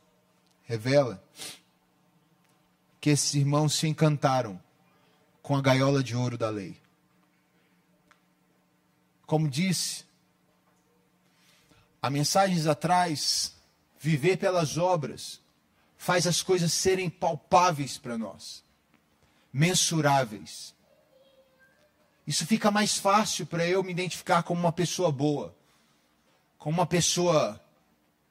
revela 0.64 1.24
que 3.00 3.10
esses 3.10 3.34
irmãos 3.34 3.76
se 3.76 3.88
encantaram 3.88 4.62
com 5.42 5.56
a 5.56 5.62
gaiola 5.62 6.04
de 6.04 6.16
ouro 6.16 6.38
da 6.38 6.50
lei. 6.50 6.80
Como 9.26 9.48
disse, 9.48 10.06
há 12.02 12.10
mensagens 12.10 12.66
atrás, 12.66 13.56
viver 14.00 14.38
pelas 14.38 14.78
obras 14.78 15.42
faz 15.98 16.26
as 16.26 16.42
coisas 16.42 16.72
serem 16.72 17.10
palpáveis 17.10 17.98
para 17.98 18.18
nós, 18.18 18.64
mensuráveis. 19.52 20.74
Isso 22.30 22.46
fica 22.46 22.70
mais 22.70 22.96
fácil 22.96 23.48
para 23.48 23.68
eu 23.68 23.82
me 23.82 23.92
identificar 23.92 24.44
como 24.44 24.60
uma 24.60 24.72
pessoa 24.72 25.12
boa, 25.12 25.56
como 26.60 26.78
uma 26.78 26.86
pessoa 26.86 27.60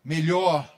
melhor. 0.05 0.73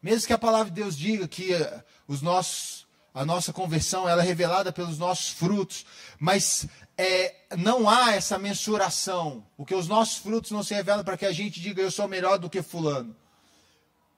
Mesmo 0.00 0.28
que 0.28 0.32
a 0.32 0.38
palavra 0.38 0.72
de 0.72 0.80
Deus 0.80 0.96
diga 0.96 1.26
que 1.26 1.52
eh, 1.52 1.84
os 2.06 2.22
nossos, 2.22 2.86
a 3.12 3.24
nossa 3.24 3.52
conversão 3.52 4.08
ela 4.08 4.22
é 4.22 4.24
revelada 4.24 4.72
pelos 4.72 4.96
nossos 4.96 5.30
frutos, 5.30 5.84
mas 6.20 6.68
é, 6.96 7.34
não 7.58 7.90
há 7.90 8.12
essa 8.12 8.38
mensuração, 8.38 9.44
porque 9.56 9.74
os 9.74 9.88
nossos 9.88 10.18
frutos 10.18 10.52
não 10.52 10.62
se 10.62 10.72
revelam 10.72 11.02
para 11.02 11.18
que 11.18 11.26
a 11.26 11.32
gente 11.32 11.60
diga 11.60 11.82
eu 11.82 11.90
sou 11.90 12.06
melhor 12.06 12.38
do 12.38 12.48
que 12.48 12.62
fulano. 12.62 13.16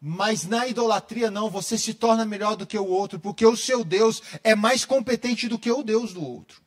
Mas 0.05 0.45
na 0.45 0.67
idolatria, 0.67 1.31
não, 1.31 1.49
você 1.49 1.79
se 1.79 1.95
torna 1.95 2.25
melhor 2.25 2.57
do 2.57 2.67
que 2.67 2.77
o 2.77 2.89
outro, 2.89 3.21
porque 3.21 3.47
o 3.47 3.57
seu 3.57 3.85
Deus 3.85 4.21
é 4.43 4.53
mais 4.53 4.85
competente 4.85 5.47
do 5.47 5.57
que 5.57 5.71
o 5.71 5.81
Deus 5.81 6.13
do 6.13 6.27
outro. 6.27 6.61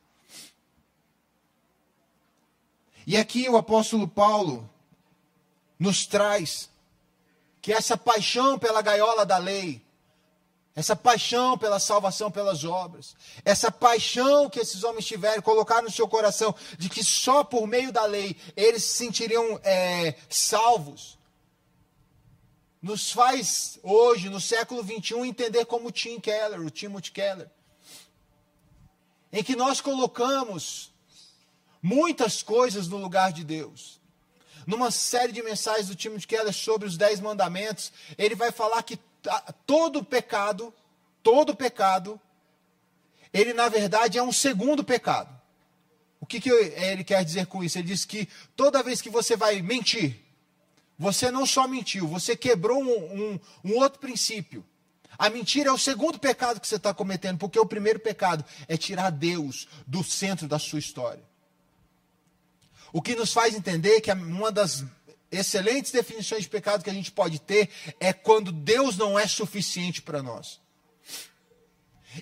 E 3.06 3.14
aqui 3.14 3.46
o 3.46 3.58
apóstolo 3.58 4.08
Paulo 4.08 4.68
nos 5.78 6.06
traz 6.06 6.70
que 7.60 7.74
essa 7.74 7.94
paixão 7.94 8.58
pela 8.58 8.80
gaiola 8.80 9.26
da 9.26 9.36
lei, 9.36 9.84
essa 10.74 10.96
paixão 10.96 11.58
pela 11.58 11.78
salvação 11.78 12.30
pelas 12.30 12.64
obras, 12.64 13.14
essa 13.44 13.70
paixão 13.70 14.48
que 14.48 14.60
esses 14.60 14.82
homens 14.82 15.04
tiveram, 15.04 15.42
colocar 15.42 15.82
no 15.82 15.90
seu 15.90 16.08
coração 16.08 16.54
de 16.78 16.88
que 16.88 17.04
só 17.04 17.44
por 17.44 17.66
meio 17.66 17.92
da 17.92 18.06
lei 18.06 18.34
eles 18.56 18.82
se 18.82 18.94
sentiriam 18.94 19.60
é, 19.62 20.14
salvos 20.26 21.15
nos 22.86 23.10
faz 23.10 23.80
hoje, 23.82 24.28
no 24.28 24.40
século 24.40 24.80
21, 24.80 25.24
entender 25.24 25.66
como 25.66 25.90
Tim 25.90 26.20
Keller, 26.20 26.60
o 26.60 26.70
Timothy 26.70 27.10
Keller, 27.10 27.50
em 29.32 29.42
que 29.42 29.56
nós 29.56 29.80
colocamos 29.80 30.94
muitas 31.82 32.44
coisas 32.44 32.86
no 32.86 32.96
lugar 32.96 33.32
de 33.32 33.42
Deus. 33.42 34.00
Numa 34.64 34.92
série 34.92 35.32
de 35.32 35.42
mensagens 35.42 35.88
do 35.88 35.96
Timothy 35.96 36.28
Keller 36.28 36.52
sobre 36.52 36.86
os 36.86 36.96
dez 36.96 37.18
mandamentos, 37.18 37.92
ele 38.16 38.36
vai 38.36 38.52
falar 38.52 38.84
que 38.84 38.98
todo 39.66 40.04
pecado, 40.04 40.72
todo 41.24 41.56
pecado, 41.56 42.20
ele 43.32 43.52
na 43.52 43.68
verdade 43.68 44.16
é 44.16 44.22
um 44.22 44.32
segundo 44.32 44.84
pecado. 44.84 45.34
O 46.20 46.26
que, 46.26 46.40
que 46.40 46.50
ele 46.50 47.02
quer 47.02 47.24
dizer 47.24 47.46
com 47.46 47.64
isso? 47.64 47.78
Ele 47.78 47.88
diz 47.88 48.04
que 48.04 48.28
toda 48.54 48.82
vez 48.82 49.02
que 49.02 49.10
você 49.10 49.36
vai 49.36 49.60
mentir, 49.60 50.24
você 50.98 51.30
não 51.30 51.44
só 51.44 51.66
mentiu, 51.68 52.06
você 52.06 52.36
quebrou 52.36 52.82
um, 52.82 52.90
um, 52.90 53.40
um 53.64 53.76
outro 53.76 53.98
princípio. 53.98 54.64
A 55.18 55.30
mentira 55.30 55.70
é 55.70 55.72
o 55.72 55.78
segundo 55.78 56.18
pecado 56.18 56.60
que 56.60 56.68
você 56.68 56.76
está 56.76 56.92
cometendo, 56.92 57.38
porque 57.38 57.58
o 57.58 57.66
primeiro 57.66 57.98
pecado 57.98 58.44
é 58.68 58.76
tirar 58.76 59.10
Deus 59.10 59.66
do 59.86 60.04
centro 60.04 60.46
da 60.46 60.58
sua 60.58 60.78
história. 60.78 61.22
O 62.92 63.02
que 63.02 63.14
nos 63.14 63.32
faz 63.32 63.54
entender 63.54 64.00
que 64.00 64.12
uma 64.12 64.52
das 64.52 64.84
excelentes 65.30 65.90
definições 65.90 66.42
de 66.42 66.48
pecado 66.48 66.84
que 66.84 66.90
a 66.90 66.94
gente 66.94 67.10
pode 67.10 67.40
ter 67.40 67.68
é 67.98 68.12
quando 68.12 68.52
Deus 68.52 68.96
não 68.96 69.18
é 69.18 69.26
suficiente 69.26 70.02
para 70.02 70.22
nós. 70.22 70.60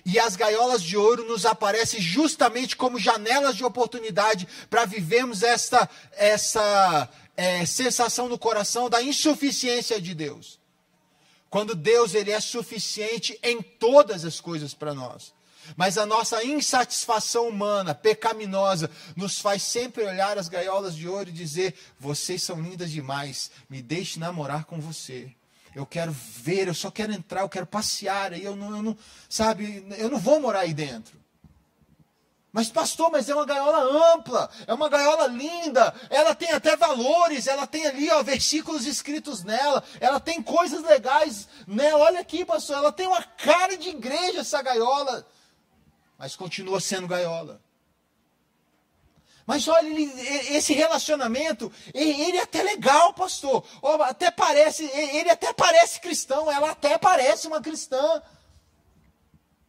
E 0.05 0.19
as 0.19 0.35
gaiolas 0.35 0.81
de 0.81 0.97
ouro 0.97 1.25
nos 1.25 1.45
aparecem 1.45 2.01
justamente 2.01 2.75
como 2.75 2.99
janelas 2.99 3.55
de 3.55 3.63
oportunidade 3.63 4.47
para 4.69 4.85
vivermos 4.85 5.43
esta, 5.43 5.89
essa, 6.13 7.09
é, 7.35 7.65
sensação 7.65 8.29
no 8.29 8.37
coração 8.37 8.89
da 8.89 9.01
insuficiência 9.01 10.01
de 10.01 10.13
Deus. 10.13 10.59
Quando 11.49 11.75
Deus 11.75 12.13
ele 12.13 12.31
é 12.31 12.39
suficiente 12.39 13.39
em 13.41 13.61
todas 13.61 14.25
as 14.25 14.39
coisas 14.39 14.73
para 14.73 14.93
nós. 14.93 15.33
Mas 15.75 15.97
a 15.97 16.05
nossa 16.05 16.43
insatisfação 16.43 17.47
humana, 17.47 17.95
pecaminosa, 17.95 18.89
nos 19.15 19.39
faz 19.39 19.63
sempre 19.63 20.03
olhar 20.03 20.37
as 20.37 20.47
gaiolas 20.47 20.95
de 20.95 21.07
ouro 21.07 21.29
e 21.29 21.33
dizer: 21.33 21.73
vocês 21.99 22.43
são 22.43 22.61
lindas 22.61 22.91
demais, 22.91 23.49
me 23.69 23.81
deixe 23.81 24.19
namorar 24.19 24.65
com 24.65 24.79
você. 24.79 25.31
Eu 25.73 25.85
quero 25.85 26.11
ver, 26.11 26.67
eu 26.67 26.73
só 26.73 26.91
quero 26.91 27.11
entrar, 27.11 27.41
eu 27.41 27.49
quero 27.49 27.65
passear, 27.65 28.31
eu 28.39 28.55
não, 28.55 28.75
eu 28.75 28.83
não, 28.83 28.97
sabe, 29.27 29.85
eu 29.97 30.09
não 30.09 30.19
vou 30.19 30.39
morar 30.39 30.59
aí 30.61 30.73
dentro. 30.73 31.24
Mas, 32.55 32.69
pastor, 32.69 33.11
mas 33.11 33.27
é 33.27 33.35
uma 33.35 33.45
gaiola 33.45 34.13
ampla, 34.13 34.49
é 34.65 34.73
uma 34.73 34.87
gaiola 34.87 35.27
linda, 35.27 35.93
ela 36.09 36.33
tem 36.33 36.53
até 36.53 36.77
valores, 36.77 37.47
ela 37.47 37.67
tem 37.67 37.85
ali 37.85 38.09
ó, 38.09 38.23
versículos 38.23 38.85
escritos 38.85 39.43
nela, 39.43 39.83
ela 39.99 40.21
tem 40.21 40.41
coisas 40.41 40.81
legais 40.81 41.49
nela. 41.67 42.05
Olha 42.05 42.21
aqui, 42.21 42.45
pastor, 42.45 42.77
ela 42.77 42.93
tem 42.93 43.07
uma 43.07 43.21
cara 43.21 43.75
de 43.75 43.89
igreja 43.89 44.39
essa 44.39 44.61
gaiola, 44.61 45.27
mas 46.17 46.37
continua 46.37 46.79
sendo 46.79 47.09
gaiola. 47.09 47.61
Mas 49.45 49.67
olha, 49.67 49.87
ele, 49.87 50.05
esse 50.55 50.71
relacionamento, 50.71 51.69
ele 51.93 52.37
é 52.37 52.43
até 52.43 52.63
legal, 52.63 53.13
pastor. 53.13 53.65
Até 54.05 54.31
parece, 54.31 54.85
ele 54.85 55.29
até 55.29 55.51
parece 55.51 55.99
cristão, 55.99 56.49
ela 56.49 56.71
até 56.71 56.97
parece 56.97 57.47
uma 57.47 57.59
cristã. 57.59 58.23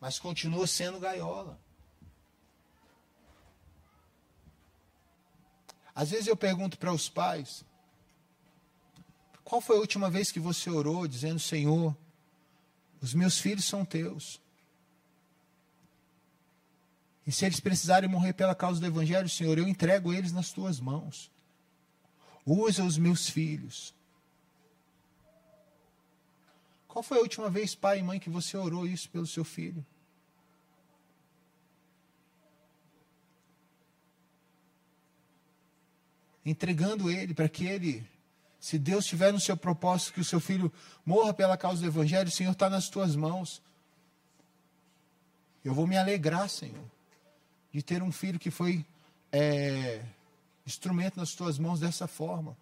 Mas 0.01 0.21
continua 0.21 0.69
sendo 0.69 1.01
gaiola. 1.01 1.66
Às 5.97 6.11
vezes 6.11 6.27
eu 6.27 6.37
pergunto 6.37 6.79
para 6.79 6.93
os 6.93 7.09
pais: 7.09 7.65
qual 9.43 9.63
foi 9.63 9.77
a 9.77 9.81
última 9.81 10.11
vez 10.11 10.31
que 10.31 10.39
você 10.39 10.69
orou 10.69 11.09
dizendo, 11.09 11.41
Senhor, 11.41 11.97
os 13.01 13.15
meus 13.15 13.39
filhos 13.39 13.65
são 13.65 13.83
teus? 13.83 14.39
E 17.27 17.33
se 17.33 17.47
eles 17.47 17.59
precisarem 17.59 18.09
morrer 18.09 18.35
pela 18.35 18.55
causa 18.55 18.79
do 18.79 18.87
Evangelho, 18.87 19.29
Senhor, 19.29 19.57
eu 19.57 19.67
entrego 19.67 20.13
eles 20.13 20.33
nas 20.33 20.53
tuas 20.53 20.79
mãos. 20.79 21.31
Usa 22.45 22.85
os 22.85 22.99
meus 22.99 23.29
filhos. 23.29 23.93
Qual 26.87 27.03
foi 27.03 27.19
a 27.19 27.23
última 27.23 27.51
vez, 27.51 27.75
pai 27.75 27.99
e 27.99 28.03
mãe, 28.03 28.21
que 28.21 28.31
você 28.31 28.57
orou 28.57 28.87
isso 28.87 29.09
pelo 29.11 29.27
seu 29.27 29.45
filho? 29.45 29.85
Entregando 36.47 37.11
ele 37.11 37.35
para 37.35 37.49
que 37.49 37.67
ele, 37.67 38.09
se 38.61 38.79
Deus 38.79 39.05
tiver 39.05 39.33
no 39.33 39.41
seu 39.41 39.57
propósito 39.57 40.13
que 40.13 40.21
o 40.21 40.25
seu 40.25 40.39
filho 40.39 40.73
morra 41.05 41.35
pela 41.35 41.57
causa 41.57 41.83
do 41.83 41.89
Evangelho, 41.89 42.29
o 42.29 42.33
Senhor 42.33 42.53
está 42.53 42.71
nas 42.71 42.89
tuas 42.89 43.17
mãos. 43.17 43.61
Eu 45.65 45.75
vou 45.75 45.89
me 45.89 45.97
alegrar, 45.97 46.49
Senhor, 46.49 46.85
de 47.73 47.83
ter 47.83 48.01
um 48.01 48.13
filho 48.13 48.39
que 48.39 48.53
foi 48.53 48.87
é, 49.33 50.05
instrumento 50.65 51.17
nas 51.17 51.35
tuas 51.35 51.59
mãos 51.59 51.81
dessa 51.81 52.07
forma. 52.07 52.57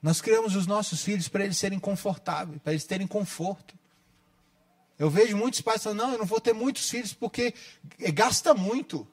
Nós 0.00 0.22
criamos 0.22 0.56
os 0.56 0.66
nossos 0.66 1.02
filhos 1.02 1.28
para 1.28 1.44
eles 1.44 1.58
serem 1.58 1.78
confortáveis, 1.78 2.62
para 2.62 2.72
eles 2.72 2.84
terem 2.84 3.06
conforto. 3.06 3.74
Eu 4.98 5.10
vejo 5.10 5.36
muitos 5.36 5.60
pais 5.60 5.82
falando: 5.82 5.98
não, 5.98 6.12
eu 6.12 6.18
não 6.18 6.26
vou 6.26 6.40
ter 6.40 6.52
muitos 6.52 6.88
filhos 6.88 7.12
porque 7.12 7.54
gasta 8.12 8.54
muito. 8.54 9.06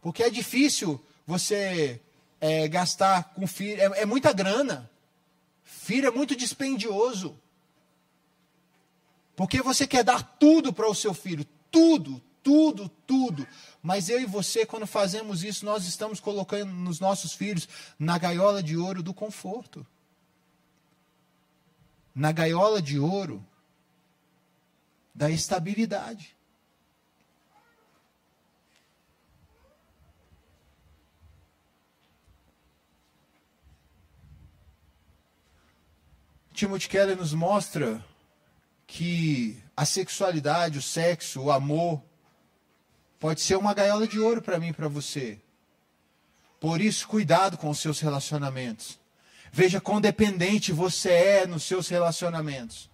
Porque 0.00 0.22
é 0.22 0.30
difícil 0.30 1.00
você 1.26 2.00
é, 2.40 2.66
gastar 2.68 3.32
com 3.34 3.46
filho, 3.46 3.80
é, 3.80 4.02
é 4.02 4.06
muita 4.06 4.32
grana. 4.32 4.90
Filho 5.64 6.08
é 6.08 6.10
muito 6.10 6.36
dispendioso. 6.36 7.38
Porque 9.34 9.62
você 9.62 9.86
quer 9.86 10.04
dar 10.04 10.22
tudo 10.22 10.72
para 10.72 10.88
o 10.88 10.94
seu 10.94 11.14
filho, 11.14 11.46
tudo, 11.70 12.20
tudo, 12.42 12.88
tudo. 13.06 13.46
Mas 13.82 14.08
eu 14.08 14.20
e 14.20 14.26
você, 14.26 14.66
quando 14.66 14.86
fazemos 14.86 15.42
isso, 15.42 15.64
nós 15.64 15.86
estamos 15.86 16.20
colocando 16.20 16.72
nos 16.72 17.00
nossos 17.00 17.32
filhos 17.32 17.68
na 17.98 18.18
gaiola 18.18 18.62
de 18.62 18.76
ouro 18.76 19.02
do 19.02 19.14
conforto. 19.14 19.86
Na 22.14 22.30
gaiola 22.30 22.82
de 22.82 22.98
ouro 22.98 23.44
da 25.14 25.30
estabilidade. 25.30 26.36
Timothy 36.52 36.88
Keller 36.88 37.16
nos 37.16 37.32
mostra 37.32 38.04
que 38.86 39.60
a 39.76 39.84
sexualidade, 39.84 40.78
o 40.78 40.82
sexo, 40.82 41.40
o 41.40 41.50
amor, 41.50 42.00
pode 43.18 43.40
ser 43.40 43.56
uma 43.56 43.74
gaiola 43.74 44.06
de 44.06 44.20
ouro 44.20 44.40
para 44.40 44.60
mim 44.60 44.68
e 44.68 44.72
para 44.72 44.86
você. 44.86 45.40
Por 46.60 46.80
isso, 46.80 47.08
cuidado 47.08 47.58
com 47.58 47.70
os 47.70 47.80
seus 47.80 47.98
relacionamentos. 47.98 49.00
Veja 49.50 49.80
quão 49.80 50.00
dependente 50.00 50.72
você 50.72 51.10
é 51.10 51.46
nos 51.46 51.64
seus 51.64 51.88
relacionamentos. 51.88 52.91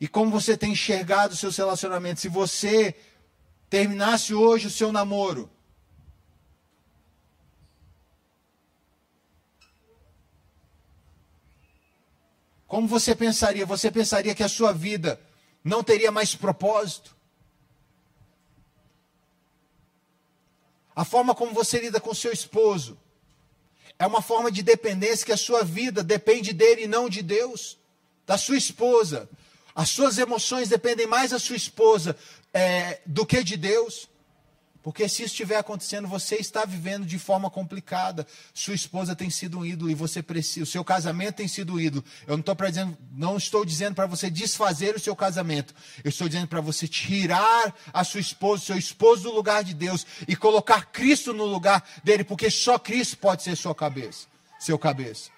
E 0.00 0.06
como 0.06 0.30
você 0.30 0.56
tem 0.56 0.72
enxergado 0.72 1.34
seus 1.34 1.56
relacionamentos. 1.56 2.22
Se 2.22 2.28
você 2.28 2.94
terminasse 3.68 4.32
hoje 4.32 4.68
o 4.68 4.70
seu 4.70 4.92
namoro, 4.92 5.50
como 12.66 12.86
você 12.86 13.14
pensaria? 13.14 13.66
Você 13.66 13.90
pensaria 13.90 14.34
que 14.34 14.42
a 14.42 14.48
sua 14.48 14.72
vida 14.72 15.20
não 15.64 15.82
teria 15.82 16.12
mais 16.12 16.34
propósito? 16.34 17.16
A 20.94 21.04
forma 21.04 21.34
como 21.34 21.52
você 21.52 21.78
lida 21.78 22.00
com 22.00 22.12
seu 22.12 22.32
esposo 22.32 22.98
é 23.98 24.06
uma 24.06 24.22
forma 24.22 24.50
de 24.50 24.62
dependência 24.62 25.26
que 25.26 25.32
a 25.32 25.36
sua 25.36 25.64
vida 25.64 26.02
depende 26.02 26.52
dele 26.52 26.84
e 26.84 26.88
não 26.88 27.08
de 27.08 27.22
Deus, 27.22 27.78
da 28.26 28.38
sua 28.38 28.56
esposa. 28.56 29.28
As 29.78 29.90
suas 29.90 30.18
emoções 30.18 30.68
dependem 30.68 31.06
mais 31.06 31.30
da 31.30 31.38
sua 31.38 31.54
esposa 31.54 32.16
é, 32.52 33.00
do 33.06 33.24
que 33.24 33.44
de 33.44 33.56
Deus. 33.56 34.08
Porque 34.82 35.08
se 35.08 35.22
isso 35.22 35.26
estiver 35.34 35.56
acontecendo, 35.56 36.08
você 36.08 36.34
está 36.34 36.64
vivendo 36.64 37.06
de 37.06 37.16
forma 37.16 37.48
complicada. 37.48 38.26
Sua 38.52 38.74
esposa 38.74 39.14
tem 39.14 39.30
sido 39.30 39.60
um 39.60 39.64
ídolo 39.64 39.88
e 39.88 39.94
você 39.94 40.20
precisa. 40.20 40.64
O 40.64 40.66
seu 40.66 40.82
casamento 40.82 41.36
tem 41.36 41.46
sido 41.46 41.74
um 41.74 41.78
ídolo. 41.78 42.04
Eu 42.26 42.32
não 42.32 42.40
estou 42.40 42.56
para 42.56 42.70
dizendo, 42.70 42.98
não 43.12 43.36
estou 43.36 43.64
dizendo 43.64 43.94
para 43.94 44.06
você 44.06 44.28
desfazer 44.28 44.96
o 44.96 45.00
seu 45.00 45.14
casamento. 45.14 45.72
Eu 46.02 46.08
estou 46.08 46.26
dizendo 46.28 46.48
para 46.48 46.60
você 46.60 46.88
tirar 46.88 47.72
a 47.92 48.02
sua 48.02 48.18
esposa, 48.18 48.64
seu 48.64 48.76
esposo 48.76 49.22
do 49.22 49.32
lugar 49.32 49.62
de 49.62 49.74
Deus 49.74 50.04
e 50.26 50.34
colocar 50.34 50.86
Cristo 50.86 51.32
no 51.32 51.44
lugar 51.44 51.88
dele, 52.02 52.24
porque 52.24 52.50
só 52.50 52.80
Cristo 52.80 53.16
pode 53.18 53.44
ser 53.44 53.56
sua 53.56 53.76
cabeça, 53.76 54.26
seu 54.58 54.76
cabeça. 54.76 55.37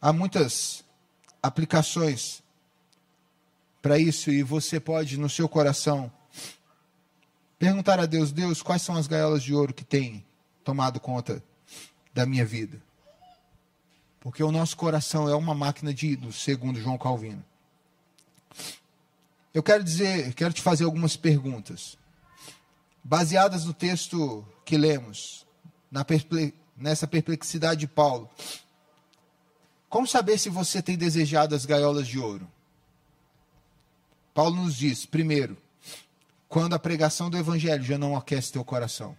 Há 0.00 0.12
muitas 0.12 0.84
aplicações 1.42 2.42
para 3.80 3.98
isso 3.98 4.30
e 4.30 4.42
você 4.42 4.80
pode, 4.80 5.16
no 5.16 5.28
seu 5.28 5.48
coração, 5.48 6.10
perguntar 7.58 8.00
a 8.00 8.06
Deus: 8.06 8.32
Deus, 8.32 8.62
quais 8.62 8.82
são 8.82 8.96
as 8.96 9.06
gaiolas 9.06 9.42
de 9.42 9.54
ouro 9.54 9.72
que 9.72 9.84
tem 9.84 10.24
tomado 10.64 11.00
conta 11.00 11.42
da 12.12 12.26
minha 12.26 12.44
vida? 12.44 12.82
Porque 14.20 14.42
o 14.42 14.50
nosso 14.50 14.76
coração 14.76 15.28
é 15.28 15.36
uma 15.36 15.54
máquina 15.54 15.94
de 15.94 16.08
ídolos, 16.08 16.42
segundo 16.42 16.80
João 16.80 16.98
Calvino. 16.98 17.44
Eu 19.54 19.62
quero 19.62 19.82
dizer, 19.82 20.34
quero 20.34 20.52
te 20.52 20.60
fazer 20.60 20.84
algumas 20.84 21.16
perguntas, 21.16 21.96
baseadas 23.02 23.64
no 23.64 23.72
texto 23.72 24.44
que 24.64 24.76
lemos, 24.76 25.46
perple 26.06 26.52
nessa 26.76 27.06
perplexidade 27.06 27.80
de 27.80 27.86
Paulo. 27.86 28.28
Como 29.88 30.06
saber 30.06 30.38
se 30.38 30.48
você 30.48 30.82
tem 30.82 30.96
desejado 30.96 31.54
as 31.54 31.64
gaiolas 31.64 32.06
de 32.06 32.18
ouro? 32.18 32.50
Paulo 34.34 34.56
nos 34.56 34.76
diz, 34.76 35.06
primeiro, 35.06 35.56
quando 36.48 36.74
a 36.74 36.78
pregação 36.78 37.30
do 37.30 37.38
evangelho 37.38 37.82
já 37.82 37.96
não 37.96 38.16
aquece 38.16 38.52
teu 38.52 38.64
coração. 38.64 39.16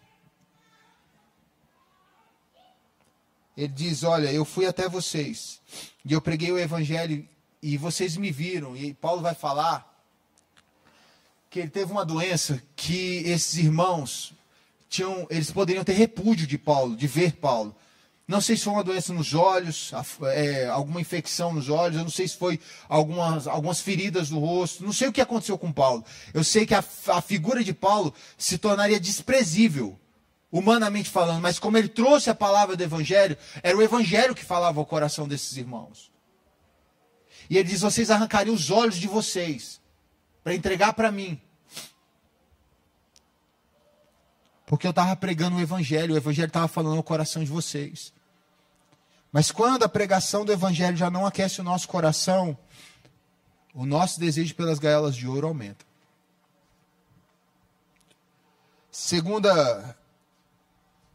Ele 3.56 3.68
diz: 3.70 4.04
Olha, 4.04 4.32
eu 4.32 4.46
fui 4.46 4.68
até 4.68 4.88
vocês 4.88 5.60
e 6.06 6.14
eu 6.14 6.22
preguei 6.22 6.52
o 6.52 6.60
evangelho 6.60 7.28
e 7.62 7.76
vocês 7.76 8.16
me 8.16 8.32
viram. 8.32 8.78
E 8.78 8.94
Paulo 8.94 9.22
vai 9.22 9.34
falar 9.34 9.98
que 11.50 11.60
ele 11.60 11.70
teve 11.70 11.92
uma 11.92 12.06
doença 12.06 12.62
que 12.76 13.24
esses 13.26 13.56
irmãos 13.56 14.34
tinham, 14.88 15.26
eles 15.30 15.52
poderiam 15.52 15.84
ter 15.84 15.94
repúdio 15.94 16.46
de 16.46 16.58
Paulo, 16.58 16.96
de 16.96 17.08
ver 17.08 17.34
Paulo. 17.34 17.76
Não 18.28 18.42
sei 18.42 18.58
se 18.58 18.66
foi 18.66 18.74
uma 18.74 18.84
doença 18.84 19.13
nos 19.13 19.34
olhos, 19.34 19.94
é, 20.34 20.68
alguma 20.68 21.00
infecção 21.00 21.54
nos 21.54 21.70
olhos, 21.70 21.98
eu 21.98 22.04
não 22.04 22.12
sei 22.12 22.28
se 22.28 22.36
foi 22.36 22.60
algumas, 22.90 23.48
algumas 23.48 23.80
feridas 23.80 24.30
no 24.30 24.40
rosto, 24.40 24.84
não 24.84 24.92
sei 24.92 25.08
o 25.08 25.13
que 25.13 25.22
aconteceu 25.22 25.58
com 25.58 25.72
Paulo. 25.72 26.04
Eu 26.34 26.44
sei 26.44 26.66
que 26.66 26.76
a, 26.76 26.84
a 27.08 27.22
figura 27.22 27.63
de 27.63 27.74
Paulo 27.74 28.13
se 28.38 28.58
tornaria 28.58 29.00
desprezível, 29.00 29.98
humanamente 30.52 31.10
falando, 31.10 31.42
mas 31.42 31.58
como 31.58 31.78
ele 31.78 31.88
trouxe 31.88 32.30
a 32.30 32.36
palavra 32.36 32.76
do 32.76 32.84
Evangelho, 32.84 33.38
era 33.63 33.78
o 33.78 33.82
Evangelho 33.82 34.36
que 34.36 34.44
falava 34.44 34.78
ao 34.78 34.86
coração 34.86 35.26
desses 35.26 35.56
irmãos. 35.56 36.12
E 37.50 37.58
ele 37.58 37.70
diz: 37.70 37.80
vocês 37.80 38.12
arrancariam 38.12 38.54
os 38.54 38.70
olhos 38.70 38.98
de 38.98 39.08
vocês 39.08 39.80
para 40.44 40.54
entregar 40.54 40.92
para 40.92 41.13
mim. 41.13 41.40
Porque 44.66 44.86
eu 44.86 44.92
estava 44.92 45.16
pregando 45.16 45.56
o 45.56 45.62
Evangelho, 45.62 46.13
o 46.13 46.18
Evangelho 46.18 46.48
estava 46.48 46.68
falando 46.68 46.98
ao 46.98 47.04
coração 47.04 47.42
de 47.42 47.50
vocês. 47.50 48.17
Mas 49.38 49.52
quando 49.52 49.84
a 49.84 49.88
pregação 49.88 50.43
do 50.43 50.52
Evangelho 50.52 50.97
já 50.97 51.12
não 51.12 51.23
aquece 51.23 51.62
o 51.62 51.63
nosso 51.63 51.88
coração, 51.88 52.58
o 53.71 53.86
nosso 53.86 54.19
desejo 54.19 54.56
pelas 54.56 54.80
gaiolas 54.80 55.15
de 55.15 55.28
ouro 55.28 55.45
aumenta. 55.45 55.86
Segunda, 58.89 59.95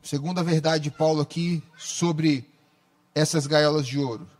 segunda 0.00 0.40
verdade 0.40 0.84
de 0.84 0.90
Paulo 0.92 1.20
aqui 1.20 1.64
sobre 1.76 2.48
essas 3.12 3.44
gaiolas 3.48 3.88
de 3.88 3.98
ouro. 3.98 4.30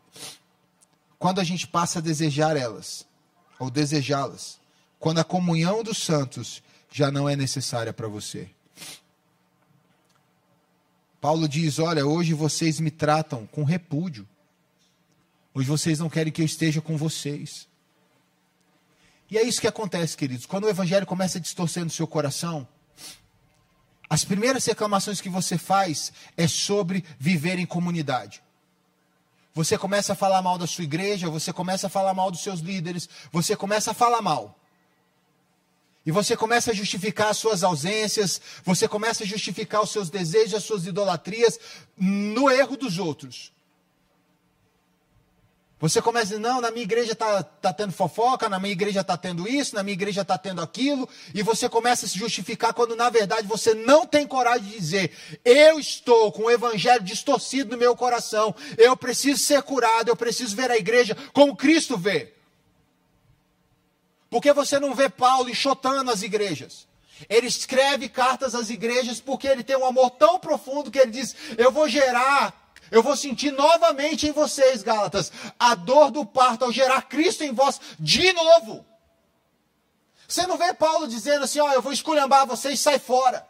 Quando 1.19 1.41
a 1.41 1.45
gente 1.45 1.67
passa 1.67 1.99
a 1.99 2.03
desejar 2.03 2.57
elas, 2.57 3.05
ou 3.59 3.69
desejá-las, 3.69 4.61
quando 5.01 5.19
a 5.19 5.25
comunhão 5.25 5.83
dos 5.83 5.99
santos 5.99 6.63
já 6.89 7.11
não 7.11 7.29
é 7.29 7.35
necessária 7.35 7.93
para 7.93 8.07
você. 8.07 8.49
Paulo 11.23 11.49
diz: 11.49 11.79
Olha, 11.79 12.05
hoje 12.05 12.35
vocês 12.35 12.81
me 12.81 12.91
tratam 12.91 13.47
com 13.47 13.63
repúdio. 13.63 14.29
Hoje 15.55 15.69
vocês 15.69 16.01
não 16.01 16.11
querem 16.11 16.33
que 16.33 16.43
eu 16.43 16.47
esteja 16.47 16.81
com 16.81 16.97
vocês. 16.97 17.69
E 19.31 19.39
é 19.39 19.43
isso 19.45 19.61
que 19.61 19.69
acontece, 19.69 20.17
queridos. 20.17 20.47
Quando 20.47 20.65
o 20.65 20.69
evangelho 20.69 21.07
começa 21.07 21.39
a 21.39 21.41
distorcer 21.41 21.85
no 21.85 21.91
seu 21.91 22.09
coração, 22.09 22.67
as 24.11 24.25
primeiras 24.25 24.67
reclamações 24.67 25.21
que 25.21 25.29
você 25.29 25.57
faz 25.57 26.13
é 26.37 26.49
sobre 26.49 27.05
viver 27.21 27.57
em 27.61 27.67
comunidade. 27.67 28.43
você 29.55 29.79
começa 29.79 30.15
a 30.15 30.17
falar 30.17 30.43
mal 30.43 30.59
da 30.59 30.67
sua 30.67 30.83
igreja, 30.83 31.31
você 31.31 31.53
começa 31.53 31.87
a 31.87 31.91
falar 31.91 32.15
mal 32.15 32.33
dos 32.33 32.43
seus 32.43 32.59
líderes, 32.59 33.09
você 33.31 33.55
começa 33.55 33.93
a 33.93 33.95
falar 33.95 34.23
mal. 34.23 34.59
E 36.05 36.11
você 36.11 36.37
começa 36.37 36.73
a 36.73 36.75
justificar 36.75 37.29
as 37.29 37.37
suas 37.37 37.63
ausências, 37.63 38.41
você 38.65 38.89
começa 38.89 39.23
a 39.23 39.27
justificar 39.27 39.83
os 39.83 39.91
seus 39.91 40.11
desejos, 40.11 40.55
as 40.55 40.65
suas 40.65 40.87
idolatrias 40.87 41.59
no 41.97 42.51
erro 42.51 42.77
dos 42.77 42.99
outros. 42.99 43.53
Você 45.83 46.01
começa 46.01 46.39
não, 46.39 46.61
na 46.61 46.71
minha 46.71 46.85
igreja 46.85 47.13
está 47.13 47.43
tá 47.43 47.73
tendo 47.73 47.93
fofoca, 47.93 48.49
na 48.49 48.61
minha 48.61 48.71
igreja 48.71 49.01
está 49.01 49.17
tendo 49.17 49.49
isso, 49.49 49.75
na 49.75 49.83
minha 49.83 49.95
igreja 49.95 50.23
está 50.23 50.39
tendo 50.39 50.63
aquilo, 50.63 51.09
e 51.35 51.43
você 51.43 51.69
começa 51.69 52.07
a 52.07 52.09
se 52.09 52.17
justificar 52.17 52.73
quando 52.73 52.95
na 52.95 53.11
verdade 53.11 53.49
você 53.49 53.75
não 53.75 54.07
tem 54.07 54.25
coragem 54.25 54.63
de 54.63 54.79
dizer, 54.79 55.11
eu 55.45 55.81
estou 55.81 56.31
com 56.31 56.45
o 56.45 56.51
evangelho 56.53 57.03
distorcido 57.03 57.73
no 57.73 57.79
meu 57.79 57.97
coração, 57.97 58.55
eu 58.79 58.97
preciso 58.97 59.43
ser 59.43 59.61
curado, 59.63 60.09
eu 60.09 60.15
preciso 60.15 60.55
ver 60.55 60.71
a 60.71 60.79
igreja 60.79 61.17
como 61.33 61.57
Cristo 61.57 61.99
vê. 61.99 62.33
Porque 64.33 64.51
você 64.51 64.81
não 64.81 64.95
vê 64.95 65.11
Paulo 65.11 65.51
enxotando 65.51 66.11
as 66.11 66.23
igrejas. 66.23 66.89
Ele 67.29 67.47
escreve 67.47 68.09
cartas 68.09 68.55
às 68.55 68.71
igrejas 68.71 69.21
porque 69.21 69.47
ele 69.47 69.63
tem 69.63 69.77
um 69.77 69.85
amor 69.85 70.09
tão 70.13 70.39
profundo 70.39 70.91
que 70.91 70.99
ele 70.99 71.11
diz: 71.11 71.37
Eu 71.59 71.71
vou 71.71 71.87
gerar 71.87 72.61
eu 72.91 73.03
vou 73.03 73.17
sentir 73.17 73.53
novamente 73.53 74.29
em 74.29 74.33
vocês, 74.33 74.83
Gálatas, 74.83 75.33
a 75.59 75.75
dor 75.75 76.11
do 76.11 76.27
parto 76.27 76.67
ao 76.67 76.73
gerar 76.73 77.01
Cristo 77.03 77.43
em 77.43 77.51
vós 77.51 77.81
de 77.99 78.31
novo. 78.35 78.85
Você 80.29 80.47
não 80.47 80.59
vê 80.59 80.75
Paulo 80.75 81.09
dizendo 81.09 81.45
assim, 81.45 81.59
ó, 81.59 81.73
eu 81.73 81.81
vou 81.81 81.91
esculhambar 81.91 82.47
vocês, 82.47 82.79
sai 82.79 82.99
fora. 82.99 83.47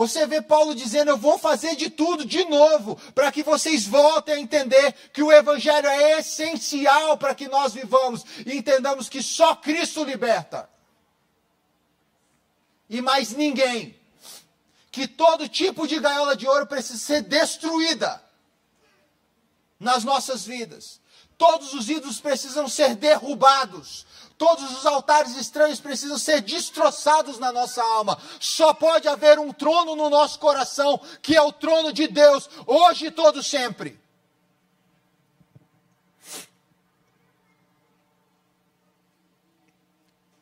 Você 0.00 0.26
vê 0.26 0.40
Paulo 0.40 0.74
dizendo, 0.74 1.10
eu 1.10 1.18
vou 1.18 1.38
fazer 1.38 1.76
de 1.76 1.90
tudo 1.90 2.24
de 2.24 2.42
novo, 2.46 2.96
para 3.14 3.30
que 3.30 3.42
vocês 3.42 3.86
voltem 3.86 4.34
a 4.34 4.40
entender 4.40 4.94
que 5.12 5.22
o 5.22 5.30
Evangelho 5.30 5.86
é 5.86 6.20
essencial 6.20 7.18
para 7.18 7.34
que 7.34 7.46
nós 7.48 7.74
vivamos 7.74 8.24
e 8.46 8.56
entendamos 8.56 9.10
que 9.10 9.22
só 9.22 9.54
Cristo 9.54 10.02
liberta. 10.02 10.70
E 12.88 13.02
mais 13.02 13.32
ninguém. 13.32 13.94
Que 14.90 15.06
todo 15.06 15.46
tipo 15.46 15.86
de 15.86 16.00
gaiola 16.00 16.34
de 16.34 16.48
ouro 16.48 16.66
precisa 16.66 16.98
ser 16.98 17.20
destruída 17.20 18.24
nas 19.78 20.02
nossas 20.02 20.46
vidas. 20.46 20.98
Todos 21.36 21.74
os 21.74 21.90
ídolos 21.90 22.18
precisam 22.18 22.66
ser 22.68 22.94
derrubados. 22.94 24.06
Todos 24.40 24.78
os 24.78 24.86
altares 24.86 25.36
estranhos 25.36 25.80
precisam 25.80 26.16
ser 26.16 26.40
destroçados 26.40 27.38
na 27.38 27.52
nossa 27.52 27.82
alma. 27.82 28.18
Só 28.40 28.72
pode 28.72 29.06
haver 29.06 29.38
um 29.38 29.52
trono 29.52 29.94
no 29.94 30.08
nosso 30.08 30.38
coração, 30.38 30.98
que 31.20 31.36
é 31.36 31.42
o 31.42 31.52
trono 31.52 31.92
de 31.92 32.08
Deus, 32.08 32.48
hoje 32.66 33.08
e 33.08 33.10
todo 33.10 33.42
sempre. 33.42 34.00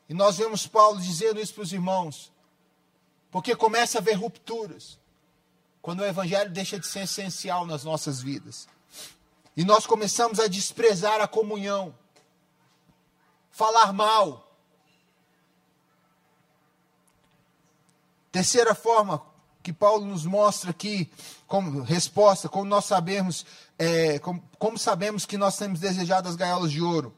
E 0.08 0.14
nós 0.14 0.38
vemos 0.38 0.64
Paulo 0.64 1.00
dizendo 1.00 1.40
isso 1.40 1.54
para 1.54 1.64
os 1.64 1.72
irmãos, 1.72 2.30
porque 3.32 3.56
começa 3.56 3.98
a 3.98 4.00
haver 4.00 4.14
rupturas, 4.14 4.96
quando 5.82 6.02
o 6.02 6.06
evangelho 6.06 6.52
deixa 6.52 6.78
de 6.78 6.86
ser 6.86 7.00
essencial 7.00 7.66
nas 7.66 7.82
nossas 7.82 8.22
vidas. 8.22 8.68
E 9.56 9.64
nós 9.64 9.86
começamos 9.86 10.38
a 10.38 10.46
desprezar 10.46 11.20
a 11.20 11.26
comunhão, 11.26 11.92
falar 13.58 13.92
mal. 13.92 14.56
Terceira 18.30 18.72
forma 18.72 19.20
que 19.64 19.72
Paulo 19.72 20.06
nos 20.06 20.24
mostra 20.24 20.70
aqui, 20.70 21.10
como 21.44 21.82
resposta, 21.82 22.48
como 22.48 22.66
nós 22.66 22.84
sabemos, 22.84 23.44
é, 23.76 24.20
como, 24.20 24.40
como 24.60 24.78
sabemos 24.78 25.26
que 25.26 25.36
nós 25.36 25.56
temos 25.56 25.80
desejado 25.80 26.28
as 26.28 26.36
gaiolas 26.36 26.70
de 26.70 26.80
ouro. 26.80 27.12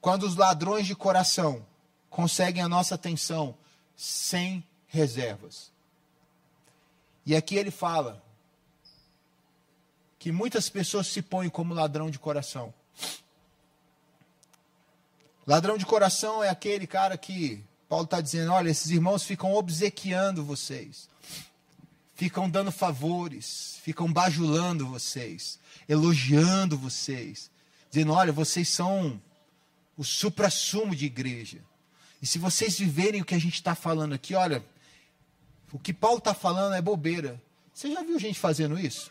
Quando 0.00 0.24
os 0.24 0.34
ladrões 0.34 0.88
de 0.88 0.96
coração 0.96 1.64
conseguem 2.08 2.60
a 2.60 2.68
nossa 2.68 2.96
atenção 2.96 3.54
sem 3.96 4.66
reservas. 4.88 5.70
E 7.24 7.36
aqui 7.36 7.54
ele 7.54 7.70
fala 7.70 8.20
que 10.18 10.32
muitas 10.32 10.68
pessoas 10.68 11.06
se 11.06 11.22
põem 11.22 11.48
como 11.48 11.72
ladrão 11.72 12.10
de 12.10 12.18
coração. 12.18 12.74
Ladrão 15.50 15.76
de 15.76 15.84
coração 15.84 16.44
é 16.44 16.48
aquele 16.48 16.86
cara 16.86 17.18
que 17.18 17.60
Paulo 17.88 18.04
está 18.04 18.20
dizendo: 18.20 18.52
olha, 18.52 18.70
esses 18.70 18.88
irmãos 18.92 19.24
ficam 19.24 19.52
obsequiando 19.52 20.44
vocês, 20.44 21.08
ficam 22.14 22.48
dando 22.48 22.70
favores, 22.70 23.80
ficam 23.82 24.12
bajulando 24.12 24.86
vocês, 24.86 25.58
elogiando 25.88 26.78
vocês, 26.78 27.50
dizendo: 27.90 28.12
olha, 28.12 28.30
vocês 28.30 28.68
são 28.68 29.20
o 29.96 30.04
supra-sumo 30.04 30.94
de 30.94 31.06
igreja. 31.06 31.58
E 32.22 32.28
se 32.28 32.38
vocês 32.38 32.78
viverem 32.78 33.20
o 33.20 33.24
que 33.24 33.34
a 33.34 33.40
gente 33.40 33.54
está 33.54 33.74
falando 33.74 34.12
aqui, 34.12 34.36
olha, 34.36 34.64
o 35.72 35.80
que 35.80 35.92
Paulo 35.92 36.18
está 36.18 36.32
falando 36.32 36.76
é 36.76 36.80
bobeira. 36.80 37.42
Você 37.74 37.92
já 37.92 38.04
viu 38.04 38.20
gente 38.20 38.38
fazendo 38.38 38.78
isso? 38.78 39.10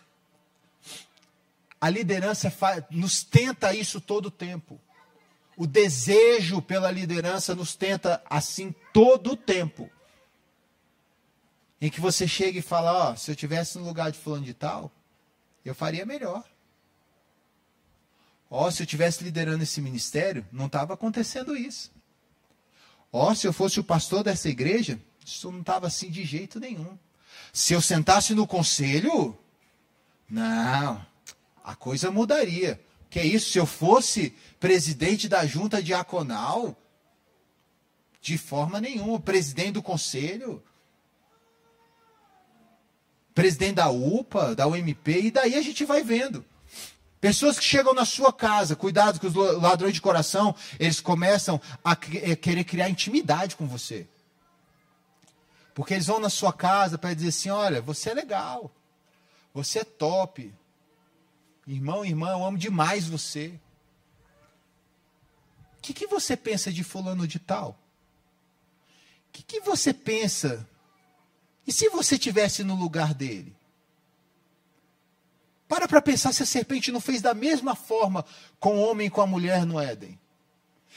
A 1.82 1.90
liderança 1.90 2.50
nos 2.90 3.24
tenta 3.24 3.74
isso 3.74 4.00
todo 4.00 4.28
o 4.28 4.32
tempo. 4.32 4.80
O 5.60 5.68
desejo 5.68 6.62
pela 6.62 6.90
liderança 6.90 7.54
nos 7.54 7.76
tenta 7.76 8.24
assim 8.30 8.74
todo 8.94 9.34
o 9.34 9.36
tempo. 9.36 9.92
Em 11.82 11.90
que 11.90 12.00
você 12.00 12.26
chega 12.26 12.60
e 12.60 12.62
fala, 12.62 12.94
ó, 12.94 13.12
oh, 13.12 13.18
se 13.18 13.30
eu 13.30 13.36
tivesse 13.36 13.78
no 13.78 13.84
lugar 13.84 14.10
de 14.10 14.18
fulano 14.18 14.46
de 14.46 14.54
tal, 14.54 14.90
eu 15.66 15.76
faria 15.76 16.06
melhor. 16.06 16.46
Ó, 18.50 18.68
oh, 18.68 18.72
se 18.72 18.82
eu 18.82 18.88
tivesse 18.88 19.22
liderando 19.22 19.62
esse 19.62 19.82
ministério, 19.82 20.48
não 20.50 20.68
estava 20.68 20.94
acontecendo 20.94 21.54
isso. 21.54 21.92
Ó, 23.12 23.30
oh, 23.30 23.36
se 23.36 23.46
eu 23.46 23.52
fosse 23.52 23.82
o 23.82 23.84
pastor 23.84 24.24
dessa 24.24 24.48
igreja, 24.48 24.98
isso 25.26 25.52
não 25.52 25.60
estava 25.60 25.88
assim 25.88 26.10
de 26.10 26.24
jeito 26.24 26.58
nenhum. 26.58 26.98
Se 27.52 27.74
eu 27.74 27.82
sentasse 27.82 28.34
no 28.34 28.48
conselho, 28.48 29.38
não, 30.30 31.06
a 31.62 31.76
coisa 31.76 32.10
mudaria. 32.10 32.80
Que 33.10 33.20
é 33.20 33.26
isso? 33.26 33.52
Se 33.52 33.58
eu 33.58 33.66
fosse 33.66 34.36
presidente 34.60 35.28
da 35.28 35.46
junta 35.46 35.82
diaconal, 35.82 36.78
de 38.22 38.38
forma 38.38 38.80
nenhuma, 38.80 39.20
presidente 39.20 39.74
do 39.74 39.82
conselho, 39.82 40.62
presidente 43.34 43.76
da 43.76 43.90
UPA, 43.90 44.56
da 44.56 44.68
UMP, 44.68 45.08
e 45.08 45.32
daí 45.32 45.56
a 45.56 45.62
gente 45.62 45.86
vai 45.86 46.04
vendo. 46.04 46.46
Pessoas 47.22 47.58
que 47.58 47.66
chegam 47.66 47.94
na 47.94 48.06
sua 48.06 48.32
casa, 48.32 48.76
cuidado 48.76 49.20
com 49.20 49.28
os 49.28 49.34
ladrões 49.62 49.94
de 49.94 50.02
coração, 50.02 50.56
eles 50.80 51.02
começam 51.02 51.60
a 51.84 51.92
eh, 51.92 52.36
querer 52.36 52.64
criar 52.64 52.90
intimidade 52.90 53.56
com 53.56 53.68
você. 53.68 54.08
Porque 55.74 55.94
eles 55.94 56.08
vão 56.08 56.20
na 56.20 56.30
sua 56.30 56.54
casa 56.54 56.98
para 56.98 57.14
dizer 57.14 57.30
assim: 57.30 57.50
olha, 57.50 57.82
você 57.82 58.12
é 58.12 58.14
legal, 58.14 58.72
você 59.54 59.80
é 59.80 59.84
top, 59.84 60.54
Irmão, 61.70 62.04
irmã, 62.04 62.32
eu 62.32 62.44
amo 62.44 62.58
demais 62.58 63.08
você. 63.08 63.54
O 65.78 65.82
que, 65.84 65.94
que 65.94 66.08
você 66.08 66.36
pensa 66.36 66.74
de 66.74 66.84
fulano 66.84 67.28
de 67.28 67.38
tal? 67.38 67.80
O 69.28 69.32
que, 69.34 69.44
que 69.44 69.60
você 69.62 69.94
pensa? 69.94 70.68
E 71.68 71.72
se 71.72 71.88
você 71.90 72.18
tivesse 72.18 72.64
no 72.64 72.74
lugar 72.74 73.14
dele? 73.14 73.56
Para 75.68 75.88
para 75.88 76.02
pensar 76.02 76.34
se 76.34 76.42
a 76.42 76.46
serpente 76.48 76.92
não 76.92 77.00
fez 77.00 77.22
da 77.22 77.36
mesma 77.36 77.76
forma 77.76 78.26
com 78.60 78.78
o 78.78 78.90
homem 78.90 79.06
e 79.06 79.12
com 79.12 79.22
a 79.22 79.28
mulher 79.28 79.64
no 79.64 79.80
Éden. 79.80 80.20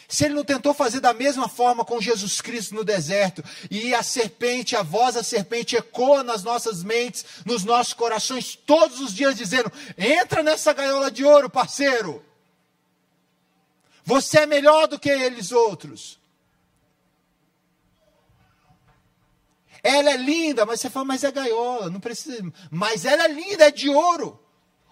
Se 0.08 0.24
ele 0.24 0.34
não 0.34 0.44
tentou 0.44 0.74
fazer 0.74 1.00
da 1.00 1.14
mesma 1.14 1.48
forma 1.48 1.84
com 1.84 2.00
Jesus 2.00 2.40
Cristo 2.40 2.74
no 2.74 2.84
deserto, 2.84 3.42
e 3.70 3.94
a 3.94 4.02
serpente, 4.02 4.76
a 4.76 4.82
voz 4.82 5.14
da 5.14 5.22
serpente 5.22 5.76
ecoa 5.76 6.22
nas 6.22 6.42
nossas 6.42 6.82
mentes, 6.82 7.24
nos 7.46 7.64
nossos 7.64 7.94
corações, 7.94 8.54
todos 8.54 9.00
os 9.00 9.14
dias, 9.14 9.36
dizendo: 9.36 9.72
entra 9.96 10.42
nessa 10.42 10.72
gaiola 10.72 11.10
de 11.10 11.24
ouro, 11.24 11.48
parceiro. 11.48 12.24
Você 14.04 14.40
é 14.40 14.46
melhor 14.46 14.88
do 14.88 14.98
que 14.98 15.08
eles 15.08 15.52
outros. 15.52 16.18
Ela 19.82 20.10
é 20.10 20.16
linda, 20.16 20.64
mas 20.64 20.80
você 20.80 20.88
fala, 20.88 21.06
mas 21.06 21.24
é 21.24 21.32
gaiola, 21.32 21.90
não 21.90 21.98
precisa. 22.00 22.42
Mas 22.70 23.04
ela 23.04 23.24
é 23.24 23.28
linda, 23.28 23.66
é 23.66 23.70
de 23.70 23.88
ouro. 23.88 24.38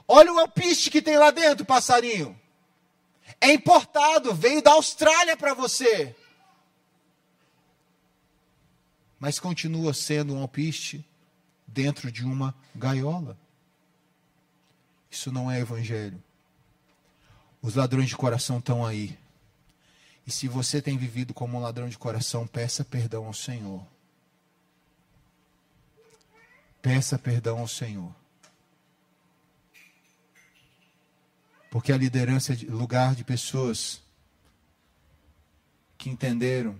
Olha 0.06 0.32
o 0.32 0.38
alpiste 0.38 0.90
que 0.90 1.00
tem 1.00 1.16
lá 1.16 1.30
dentro, 1.30 1.64
passarinho. 1.64 2.38
É 3.40 3.52
importado, 3.52 4.34
veio 4.34 4.62
da 4.62 4.72
Austrália 4.72 5.36
para 5.36 5.52
você. 5.52 6.16
Mas 9.18 9.38
continua 9.38 9.92
sendo 9.92 10.34
um 10.34 10.40
alpiste 10.40 11.04
dentro 11.66 12.10
de 12.10 12.24
uma 12.24 12.54
gaiola. 12.74 13.36
Isso 15.10 15.30
não 15.30 15.50
é 15.50 15.60
evangelho. 15.60 16.22
Os 17.60 17.74
ladrões 17.74 18.08
de 18.08 18.16
coração 18.16 18.58
estão 18.58 18.86
aí. 18.86 19.18
E 20.26 20.30
se 20.30 20.48
você 20.48 20.80
tem 20.80 20.96
vivido 20.96 21.34
como 21.34 21.58
um 21.58 21.60
ladrão 21.60 21.88
de 21.88 21.98
coração, 21.98 22.46
peça 22.46 22.84
perdão 22.84 23.26
ao 23.26 23.34
Senhor. 23.34 23.84
Peça 26.80 27.18
perdão 27.18 27.58
ao 27.58 27.68
Senhor. 27.68 28.14
Porque 31.70 31.92
a 31.92 31.96
liderança 31.96 32.52
é 32.52 32.56
lugar 32.68 33.14
de 33.14 33.22
pessoas 33.22 34.02
que 35.96 36.10
entenderam 36.10 36.76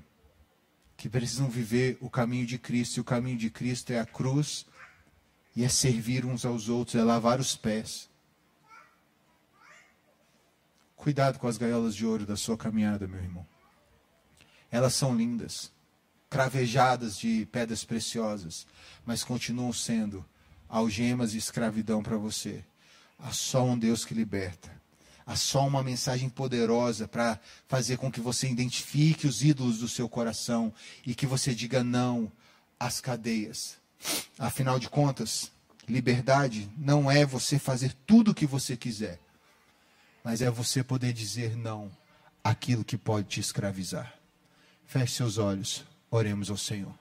que 0.97 1.09
precisam 1.09 1.49
viver 1.49 1.97
o 2.01 2.11
caminho 2.11 2.45
de 2.47 2.59
Cristo, 2.59 2.99
e 2.99 3.01
o 3.01 3.05
caminho 3.05 3.39
de 3.39 3.49
Cristo 3.49 3.91
é 3.91 3.99
a 3.99 4.05
cruz, 4.05 4.67
e 5.57 5.65
é 5.65 5.69
servir 5.69 6.27
uns 6.27 6.45
aos 6.45 6.69
outros, 6.69 6.95
é 6.97 7.03
lavar 7.03 7.41
os 7.41 7.57
pés. 7.57 8.11
Cuidado 10.97 11.39
com 11.39 11.49
as 11.49 11.57
gaiolas 11.57 11.95
de 11.95 12.05
ouro 12.05 12.27
da 12.27 12.37
sua 12.37 12.57
caminhada, 12.57 13.09
meu 13.09 13.19
irmão. 13.19 13.47
Elas 14.71 14.95
são 14.95 15.17
lindas, 15.17 15.73
cravejadas 16.29 17.17
de 17.17 17.47
pedras 17.47 17.83
preciosas, 17.83 18.67
mas 19.07 19.25
continuam 19.25 19.73
sendo 19.73 20.23
algemas 20.69 21.33
de 21.33 21.39
escravidão 21.39 22.03
para 22.03 22.19
você. 22.19 22.63
Há 23.19 23.33
só 23.33 23.65
um 23.65 23.79
Deus 23.79 24.05
que 24.05 24.13
liberta. 24.13 24.80
Há 25.31 25.37
só 25.37 25.65
uma 25.67 25.83
mensagem 25.83 26.29
poderosa 26.29 27.07
para 27.07 27.39
fazer 27.69 27.99
com 27.99 28.11
que 28.11 28.21
você 28.21 28.49
identifique 28.49 29.29
os 29.29 29.45
ídolos 29.45 29.79
do 29.79 29.89
seu 29.89 30.09
coração 30.09 30.73
e 31.07 31.15
que 31.15 31.27
você 31.27 31.55
diga 31.55 31.85
não 31.85 32.31
às 32.79 33.01
cadeias. 33.01 33.77
Afinal 34.39 34.79
de 34.79 34.89
contas, 34.89 35.53
liberdade 35.87 36.69
não 36.77 37.09
é 37.09 37.25
você 37.25 37.59
fazer 37.59 37.95
tudo 38.07 38.33
o 38.33 38.35
que 38.35 38.47
você 38.47 38.77
quiser 38.77 39.21
mas 40.23 40.43
é 40.43 40.51
você 40.51 40.83
poder 40.83 41.13
dizer 41.13 41.57
não 41.57 41.91
àquilo 42.43 42.85
que 42.85 42.97
pode 42.97 43.29
te 43.29 43.41
escravizar. 43.41 44.15
Feche 44.87 45.15
seus 45.15 45.39
olhos, 45.39 45.85
oremos 46.11 46.51
ao 46.51 46.57
Senhor. 46.57 46.95